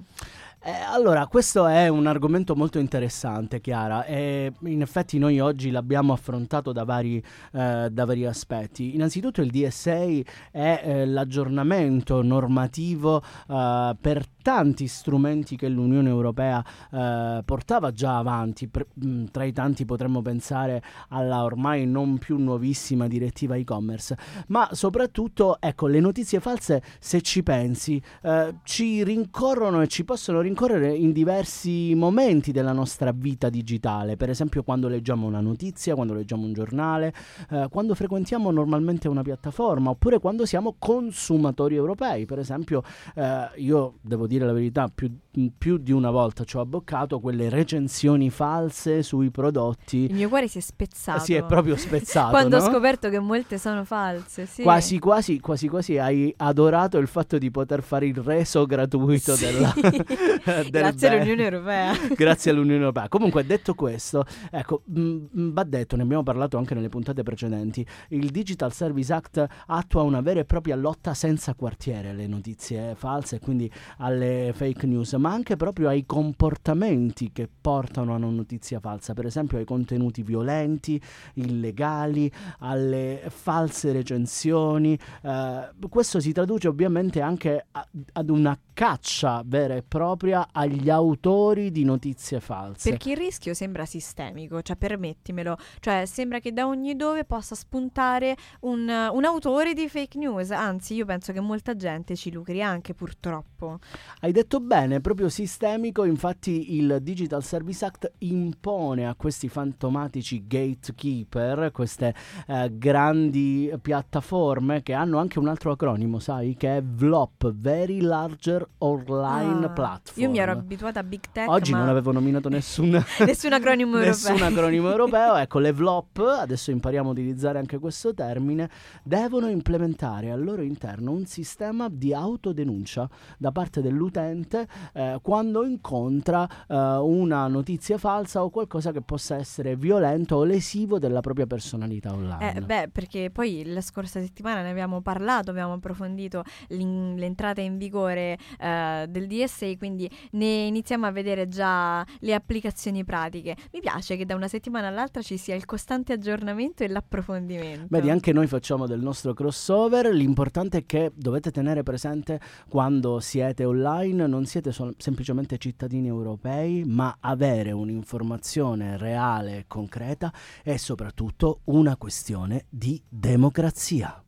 Eh, 0.64 0.70
allora, 0.70 1.26
questo 1.26 1.66
è 1.66 1.88
un 1.88 2.06
argomento 2.06 2.56
molto 2.56 2.78
interessante, 2.78 3.60
Chiara, 3.62 4.06
e 4.06 4.54
in 4.66 4.82
effetti 4.84 5.18
noi 5.18 5.40
oggi 5.40 5.72
l'abbiamo 5.72 6.14
affrontato 6.14 6.72
da 6.72 6.84
vari, 6.84 7.18
eh, 7.18 7.90
da 7.92 8.06
vari 8.06 8.28
aspetti. 8.28 8.94
Innanzitutto 8.94 9.42
il 9.42 9.50
DSA 9.50 10.06
è 10.52 10.82
eh, 10.84 11.06
l'aggiornamento 11.08 12.22
normativo 12.22 13.24
eh, 13.50 13.98
per 14.00 14.28
tanti 14.44 14.86
strumenti 14.86 15.56
che 15.56 15.68
l'Unione 15.68 16.10
Europea 16.10 16.64
eh, 16.92 17.42
portava 17.44 17.92
già 17.92 18.20
avanti. 18.20 18.68
Per- 18.68 18.86
mh, 18.94 19.26
tra 19.32 19.46
i 19.46 19.54
tanti 19.54 19.86
potremmo 19.86 20.22
pensare 20.22 20.84
alla 21.10 21.44
ormai 21.44 21.88
non 21.88 22.20
più 22.20 22.38
nuovissima 22.38 23.08
direttiva 23.08 23.56
e-commerce, 23.56 24.16
ma 24.50 24.70
soprattutto, 24.74 25.60
ecco, 25.60 25.88
le 25.88 26.00
notizie 26.00 26.40
false, 26.40 26.84
se 27.00 27.22
ci 27.22 27.42
pensi, 27.42 28.00
eh, 28.22 28.58
ci 28.64 29.04
rincorrono 29.04 29.82
e 29.82 29.88
ci 29.88 30.04
possono 30.04 30.38
rincorrere 30.38 30.50
in 30.96 31.12
diversi 31.12 31.94
momenti 31.96 32.52
della 32.52 32.72
nostra 32.72 33.12
vita 33.14 33.50
digitale, 33.50 34.18
per 34.18 34.30
esempio 34.30 34.64
quando 34.64 34.88
leggiamo 34.88 35.28
una 35.28 35.40
notizia, 35.40 35.96
quando 35.96 36.14
leggiamo 36.14 36.46
un 36.46 36.54
giornale, 36.54 37.14
eh, 37.50 37.68
quando 37.70 37.96
frequentiamo 37.96 38.52
normalmente 38.52 39.08
una 39.08 39.22
piattaforma, 39.22 39.90
oppure 39.90 40.20
quando 40.20 40.46
siamo 40.46 40.76
consumatori 40.78 41.76
europei, 41.76 42.26
per 42.26 42.40
esempio 42.40 42.84
eh, 43.16 43.50
io 43.56 43.96
devo 44.02 44.28
dire 44.28 44.46
la 44.46 44.54
verità, 44.54 44.90
più, 44.94 45.12
più 45.58 45.78
di 45.78 45.92
una 45.92 46.12
volta 46.12 46.44
ci 46.44 46.58
ho 46.58 46.62
abboccato 46.62 47.20
quelle 47.20 47.50
recensioni 47.50 48.30
false 48.30 49.04
sui 49.04 49.30
prodotti. 49.32 50.06
Il 50.06 50.14
mio 50.14 50.30
cuore 50.30 50.48
si 50.48 50.58
è 50.58 50.62
spezzato. 50.62 51.20
Si 51.20 51.34
è 51.34 51.44
proprio 51.44 51.76
spezzato. 51.78 52.30
Quando 52.30 52.58
no? 52.58 52.64
ho 52.64 52.70
scoperto 52.70 53.10
che 53.10 53.20
molte 53.20 53.58
sono 53.58 53.84
false, 53.84 54.46
sì. 54.46 54.62
Quasi 54.64 55.00
quasi, 55.00 55.40
quasi 55.40 55.68
quasi 55.68 55.98
hai 55.98 56.34
adorato 56.38 56.98
il 56.98 57.08
fatto 57.08 57.38
di 57.38 57.50
poter 57.52 57.84
fare 57.84 58.06
il 58.06 58.18
reso 58.18 58.66
gratuito 58.66 59.36
Sì. 59.36 59.46
della, 59.46 59.74
del 59.76 60.06
Grazie 60.70 61.10
bene. 61.10 61.16
all'Unione 61.22 61.44
Europea. 61.44 61.94
Grazie 62.16 62.52
all'Unione 62.52 62.80
Europea. 62.80 63.08
Comunque, 63.10 63.46
detto 63.46 63.74
questo, 63.74 64.26
ecco, 64.50 64.82
mh, 64.86 65.02
mh, 65.32 65.54
va 65.54 65.64
detto, 65.64 65.96
ne 65.96 66.04
abbiamo 66.04 66.24
parlato 66.24 66.58
anche 66.58 66.74
nelle 66.74 66.90
puntate 66.90 67.24
precedenti, 67.24 67.86
il 68.10 68.30
Digital 68.30 68.72
Service 68.74 69.12
Act 69.14 69.46
attua 69.68 70.02
una 70.04 70.22
vera 70.22 70.40
e 70.42 70.46
propria 70.46 70.76
lotta 70.76 71.14
senza 71.14 71.54
quartiere 71.54 72.10
alle 72.10 72.28
notizie 72.28 72.96
false, 72.96 73.40
quindi 73.40 73.72
alle 73.98 74.52
fake 74.56 74.86
news, 74.88 75.14
ma 75.14 75.32
anche 75.32 75.56
proprio 75.56 75.88
ai 75.90 76.06
comportamenti 76.06 77.32
che 77.32 77.48
portano 77.62 78.14
a 78.14 78.18
una 78.18 78.28
notizia 78.30 78.80
falsa, 78.80 79.14
per 79.14 79.26
esempio 79.26 79.58
ai 79.58 79.66
contenuti 79.66 80.24
violenti, 80.24 81.00
illegali, 81.36 82.32
alle 82.60 83.22
false 83.30 83.92
recensioni. 83.92 84.98
Eh, 85.22 85.70
questo 85.90 86.20
si 86.20 86.32
traduce 86.32 86.68
ovviamente 86.68 87.22
anche 87.22 87.66
a- 87.72 87.88
ad 88.14 88.30
una 88.30 88.58
caccia 88.74 89.44
vera 89.46 89.76
e 89.76 89.84
propria 89.88 90.31
agli 90.34 90.90
autori 90.90 91.72
di 91.72 91.84
notizie 91.84 92.40
false. 92.40 92.90
Perché 92.90 93.12
il 93.12 93.18
rischio 93.18 93.54
sembra 93.54 93.86
sistemico, 93.86 94.62
cioè 94.62 94.76
permettimelo, 94.76 95.58
cioè 95.80 96.06
sembra 96.06 96.40
che 96.40 96.54
da 96.54 96.68
ogni 96.68 96.96
dove 96.96 97.26
possa 97.26 97.56
spuntare 97.56 98.36
un, 98.62 98.88
un 98.88 99.26
autore 99.26 99.74
di 99.74 99.88
fake 99.88 100.18
news, 100.18 100.52
anzi 100.52 100.96
io 100.96 101.06
penso 101.06 101.32
che 101.34 101.40
molta 101.40 101.76
gente 101.76 102.16
ci 102.16 102.32
lucri 102.32 102.62
anche 102.62 102.94
purtroppo. 102.94 103.80
Hai 104.22 104.32
detto 104.32 104.60
bene, 104.60 105.02
proprio 105.02 105.30
sistemico, 105.30 106.04
infatti 106.04 106.76
il 106.76 107.00
Digital 107.02 107.44
Service 107.44 107.86
Act 107.86 108.12
impone 108.20 109.08
a 109.08 109.16
questi 109.16 109.50
fantomatici 109.50 110.46
gatekeeper, 110.48 111.72
queste 111.72 112.14
eh, 112.48 112.70
grandi 112.74 113.72
piattaforme 113.82 114.82
che 114.84 114.94
hanno 114.94 115.18
anche 115.18 115.40
un 115.40 115.48
altro 115.48 115.72
acronimo, 115.72 116.20
sai, 116.20 116.56
che 116.56 116.78
è 116.78 116.84
VLOP, 116.84 117.52
Very 117.54 118.02
Larger 118.02 118.68
Online 118.80 119.66
Ah, 119.66 119.70
Platform. 119.70 120.21
Io 120.22 120.30
mi 120.30 120.40
ero 120.40 120.52
abituata 120.52 121.00
a 121.00 121.04
Big 121.04 121.22
Tech, 121.32 121.50
Oggi 121.50 121.72
non 121.72 121.90
avevo 121.90 122.12
nominato 122.12 122.48
nessun, 122.50 122.90
nessun 123.26 123.54
acronimo 123.54 123.98
europeo. 123.98 124.12
nessun 124.12 124.42
acronimo 124.42 124.90
europeo. 124.90 125.36
Ecco, 125.36 125.60
le 125.60 125.72
VLOP, 125.72 126.20
adesso 126.20 126.72
impariamo 126.72 127.10
a 127.10 127.12
utilizzare 127.12 127.58
anche 127.58 127.80
questo 127.80 128.14
termine, 128.14 128.70
devono 129.04 129.50
implementare 129.50 130.32
al 130.32 130.44
loro 130.44 130.62
interno 130.62 131.12
un 131.12 131.26
sistema 131.26 131.88
di 131.90 132.14
autodenuncia 132.14 133.10
da 133.38 133.52
parte 133.52 133.82
dell'utente 133.82 134.68
eh, 134.94 135.20
quando 135.22 135.64
incontra 135.64 136.48
eh, 136.68 136.76
una 136.76 137.48
notizia 137.48 137.98
falsa 137.98 138.44
o 138.44 138.50
qualcosa 138.50 138.92
che 138.92 139.02
possa 139.02 139.36
essere 139.36 139.76
violento 139.76 140.36
o 140.36 140.44
lesivo 140.44 141.00
della 141.00 141.22
propria 141.22 141.48
personalità 141.48 142.12
online. 142.12 142.56
Eh, 142.56 142.62
beh, 142.62 142.90
perché 142.92 143.30
poi 143.32 143.64
la 143.66 143.82
scorsa 143.82 144.20
settimana 144.20 144.62
ne 144.62 144.70
abbiamo 144.70 145.02
parlato, 145.02 145.50
abbiamo 145.50 145.74
approfondito 145.74 146.44
l'entrata 146.68 147.62
in 147.62 147.78
vigore 147.78 148.38
eh, 148.60 149.06
del 149.10 149.28
DSA, 149.28 149.78
quindi 149.78 150.10
ne 150.32 150.66
iniziamo 150.66 151.06
a 151.06 151.12
vedere 151.12 151.48
già 151.48 152.06
le 152.20 152.34
applicazioni 152.34 153.04
pratiche. 153.04 153.56
Mi 153.72 153.80
piace 153.80 154.18
che 154.18 154.26
da 154.26 154.36
una 154.36 154.48
settimana 154.48 154.88
all'altra 154.88 155.22
ci 155.22 155.38
sia 155.38 155.56
il 155.56 155.66
costante 155.66 156.14
aggiornamento 156.14 156.84
e 156.84 156.88
l'approfondimento. 156.88 157.88
Vedi, 157.90 158.10
anche 158.10 158.34
noi 158.34 158.48
facciamo 158.48 158.88
del 158.88 159.02
nostro 159.02 159.34
crossover. 159.34 160.14
L'importante 160.14 160.80
è 160.80 160.86
che 160.86 161.12
dovete 161.16 161.52
tenere 161.52 161.84
presente 161.84 162.40
quando 162.70 163.20
siete 163.20 163.66
online, 163.66 164.28
non 164.28 164.46
siete 164.46 164.72
sol- 164.72 164.96
semplicemente 164.98 165.58
cittadini 165.58 166.08
europei, 166.08 166.84
ma 166.86 167.18
avere 167.20 167.72
un'informazione 167.72 168.98
reale 168.98 169.58
e 169.58 169.66
concreta 169.68 170.32
è 170.64 170.78
soprattutto 170.78 171.62
una 171.66 171.96
questione 171.98 172.66
di 172.70 173.02
democrazia. 173.08 174.24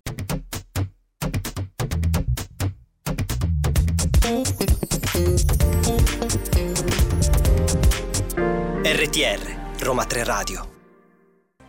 RTR, 8.86 9.82
Roma 9.82 10.04
3 10.04 10.24
Radio. 10.26 10.72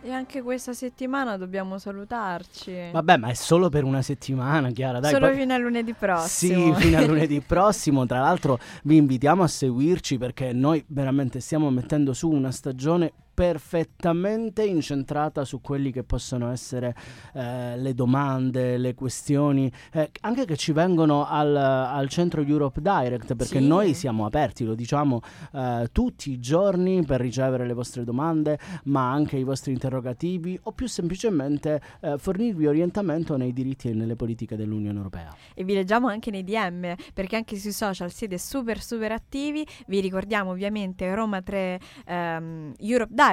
E 0.01 0.11
anche 0.11 0.41
questa 0.41 0.73
settimana 0.73 1.37
dobbiamo 1.37 1.77
salutarci. 1.77 2.89
Vabbè, 2.91 3.15
ma 3.15 3.29
è 3.29 3.33
solo 3.33 3.69
per 3.69 3.85
una 3.85 4.01
settimana, 4.01 4.69
Chiara. 4.71 4.99
Dai, 4.99 5.13
Solo 5.13 5.27
poi- 5.27 5.37
fino 5.37 5.53
a 5.53 5.57
lunedì 5.57 5.93
prossimo. 5.93 6.75
Sì, 6.75 6.81
fino 6.81 6.97
a 6.97 7.05
lunedì 7.05 7.39
prossimo. 7.47 8.05
Tra 8.05 8.19
l'altro 8.19 8.59
vi 8.83 8.97
invitiamo 8.97 9.43
a 9.43 9.47
seguirci 9.47 10.17
perché 10.17 10.51
noi 10.51 10.83
veramente 10.89 11.39
stiamo 11.39 11.69
mettendo 11.69 12.11
su 12.11 12.29
una 12.29 12.51
stagione 12.51 13.13
perfettamente 13.35 14.63
incentrata 14.63 15.43
su 15.43 15.59
quelli 15.61 15.91
che 15.91 16.03
possono 16.03 16.49
essere 16.51 16.95
eh, 17.33 17.77
le 17.77 17.93
domande, 17.93 18.77
le 18.77 18.95
questioni, 18.95 19.71
eh, 19.91 20.09
anche 20.21 20.45
che 20.45 20.55
ci 20.55 20.71
vengono 20.71 21.27
al, 21.27 21.55
al 21.55 22.07
centro 22.09 22.41
Europe 22.41 22.79
Direct, 22.81 23.35
perché 23.35 23.59
Sì. 23.59 23.67
noi 23.67 23.93
siamo 23.93 24.25
aperti, 24.25 24.63
lo 24.63 24.73
diciamo 24.73 25.19
eh, 25.53 25.89
tutti 25.91 26.31
i 26.31 26.39
giorni 26.39 27.03
per 27.05 27.19
ricevere 27.19 27.67
le 27.67 27.73
vostre 27.73 28.03
domande, 28.05 28.57
ma 28.85 29.11
anche 29.11 29.35
i 29.37 29.43
vostri 29.43 29.73
interrogativi 29.73 30.57
o 30.63 30.71
più 30.71 30.87
semplicemente 30.87 31.81
eh, 32.01 32.17
fornirvi 32.17 32.65
orientamento 32.67 33.35
nei 33.35 33.51
diritti 33.51 33.89
e 33.89 33.93
nelle 33.93 34.15
politiche 34.15 34.55
dell'Unione 34.55 34.95
Europea. 34.97 35.35
e 35.53 35.63
vi 35.65 35.73
leggiamo 35.73 36.07
anche 36.07 36.31
nei 36.31 36.43
DM 36.45 36.93
perché 37.13 37.35
anche 37.35 37.57
sui 37.57 37.73
social 37.73 38.09
siete 38.11 38.37
super 38.37 38.81
super 38.81 39.11
attivi 39.11 39.65
vi 39.87 39.99
ricordiamo 39.99 40.51
ovviamente 40.51 41.13
Roma 41.13 41.41
3 41.41 41.79
ehm, 42.05 42.73
Europe 42.79 43.11
Direct 43.13 43.23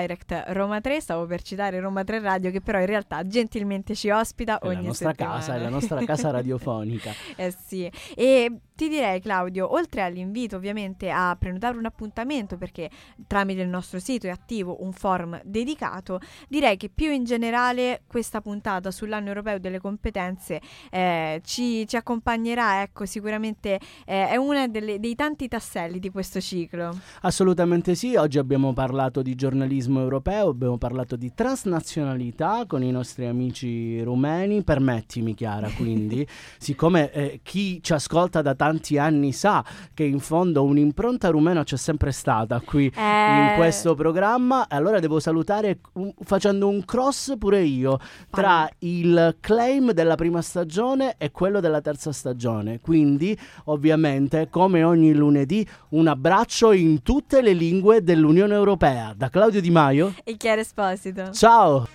Roma 0.48 0.80
3 0.80 1.00
stavo 1.00 1.26
per 1.26 1.42
citare 1.42 1.80
Roma 1.80 2.04
3 2.04 2.20
Radio 2.20 2.50
che 2.50 2.60
però 2.60 2.78
in 2.78 2.86
realtà 2.86 3.26
gentilmente 3.26 3.94
ci 3.94 4.10
ospita 4.10 4.58
È 4.58 4.66
ogni 4.66 4.76
la 4.76 4.82
nostra 4.82 5.08
settimana. 5.10 5.34
casa, 5.36 5.54
è 5.54 5.58
la 5.58 5.68
nostra 5.68 6.04
casa 6.04 6.30
radiofonica. 6.32 7.12
Eh 7.36 7.54
sì, 7.66 7.90
e 8.14 8.60
ti 8.74 8.88
direi 8.88 9.20
Claudio, 9.20 9.72
oltre 9.72 10.02
all'invito 10.02 10.56
ovviamente 10.56 11.10
a 11.10 11.36
prenotare 11.38 11.76
un 11.76 11.84
appuntamento 11.84 12.56
perché 12.56 12.90
tramite 13.26 13.60
il 13.60 13.68
nostro 13.68 13.98
sito 13.98 14.26
è 14.26 14.30
attivo 14.30 14.82
un 14.82 14.92
forum 14.92 15.40
dedicato, 15.44 16.20
direi 16.48 16.76
che 16.76 16.88
più 16.88 17.12
in 17.12 17.24
generale 17.24 18.02
questa 18.06 18.40
puntata 18.40 18.90
sull'anno 18.90 19.28
europeo 19.28 19.58
delle 19.58 19.78
competenze 19.78 20.60
eh, 20.90 21.40
ci, 21.44 21.86
ci 21.86 21.96
accompagnerà, 21.96 22.82
ecco 22.82 23.04
sicuramente 23.04 23.78
eh, 24.06 24.28
è 24.28 24.36
uno 24.36 24.66
dei 24.66 25.14
tanti 25.14 25.48
tasselli 25.48 25.98
di 25.98 26.10
questo 26.10 26.40
ciclo. 26.40 26.98
Assolutamente 27.20 27.94
sì, 27.94 28.16
oggi 28.16 28.38
abbiamo 28.38 28.72
parlato 28.72 29.22
di 29.22 29.34
giornalismo 29.34 29.80
europeo, 30.00 30.48
abbiamo 30.48 30.78
parlato 30.78 31.16
di 31.16 31.32
transnazionalità 31.34 32.64
con 32.66 32.82
i 32.82 32.90
nostri 32.90 33.26
amici 33.26 34.00
rumeni. 34.02 34.62
Permettimi 34.62 35.34
Chiara, 35.34 35.68
quindi, 35.76 36.26
siccome 36.58 37.10
eh, 37.12 37.40
chi 37.42 37.82
ci 37.82 37.92
ascolta 37.92 38.42
da 38.42 38.54
tanti 38.54 38.98
anni 38.98 39.32
sa 39.32 39.64
che 39.94 40.04
in 40.04 40.20
fondo 40.20 40.62
un'impronta 40.64 41.28
rumena 41.28 41.64
c'è 41.64 41.76
sempre 41.76 42.12
stata 42.12 42.60
qui 42.60 42.84
in 42.84 42.92
Eh, 42.94 43.54
questo 43.56 43.94
programma, 43.94 44.66
allora 44.68 45.00
devo 45.00 45.18
salutare 45.20 45.80
un- 45.94 46.12
facendo 46.22 46.68
un 46.68 46.84
cross 46.84 47.36
pure 47.38 47.62
io 47.62 47.98
tra 48.30 48.68
il 48.80 49.36
claim 49.40 49.92
della 49.92 50.14
prima 50.14 50.40
stagione 50.42 51.14
e 51.18 51.30
quello 51.30 51.60
della 51.60 51.80
terza 51.80 52.12
stagione. 52.12 52.80
Quindi, 52.80 53.36
ovviamente, 53.64 54.48
come 54.50 54.82
ogni 54.84 55.12
lunedì, 55.14 55.66
un 55.90 56.06
abbraccio 56.06 56.72
in 56.72 57.02
tutte 57.02 57.40
le 57.42 57.52
lingue 57.52 58.02
dell'Unione 58.02 58.54
Europea. 58.54 59.12
Da 59.16 59.28
Claudio 59.28 59.60
Di 59.60 59.70
Maio. 59.72 60.14
E 60.24 60.36
Chiara 60.36 60.60
Esposito. 60.60 61.32
Ciao! 61.32 61.88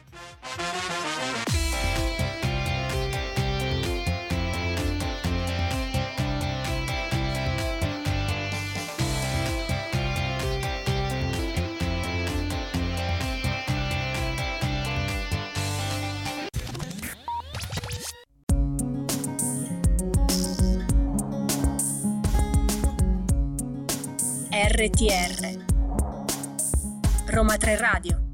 RTR 24.50 25.67
Roma 27.30 27.58
3 27.58 27.76
Radio 27.78 28.27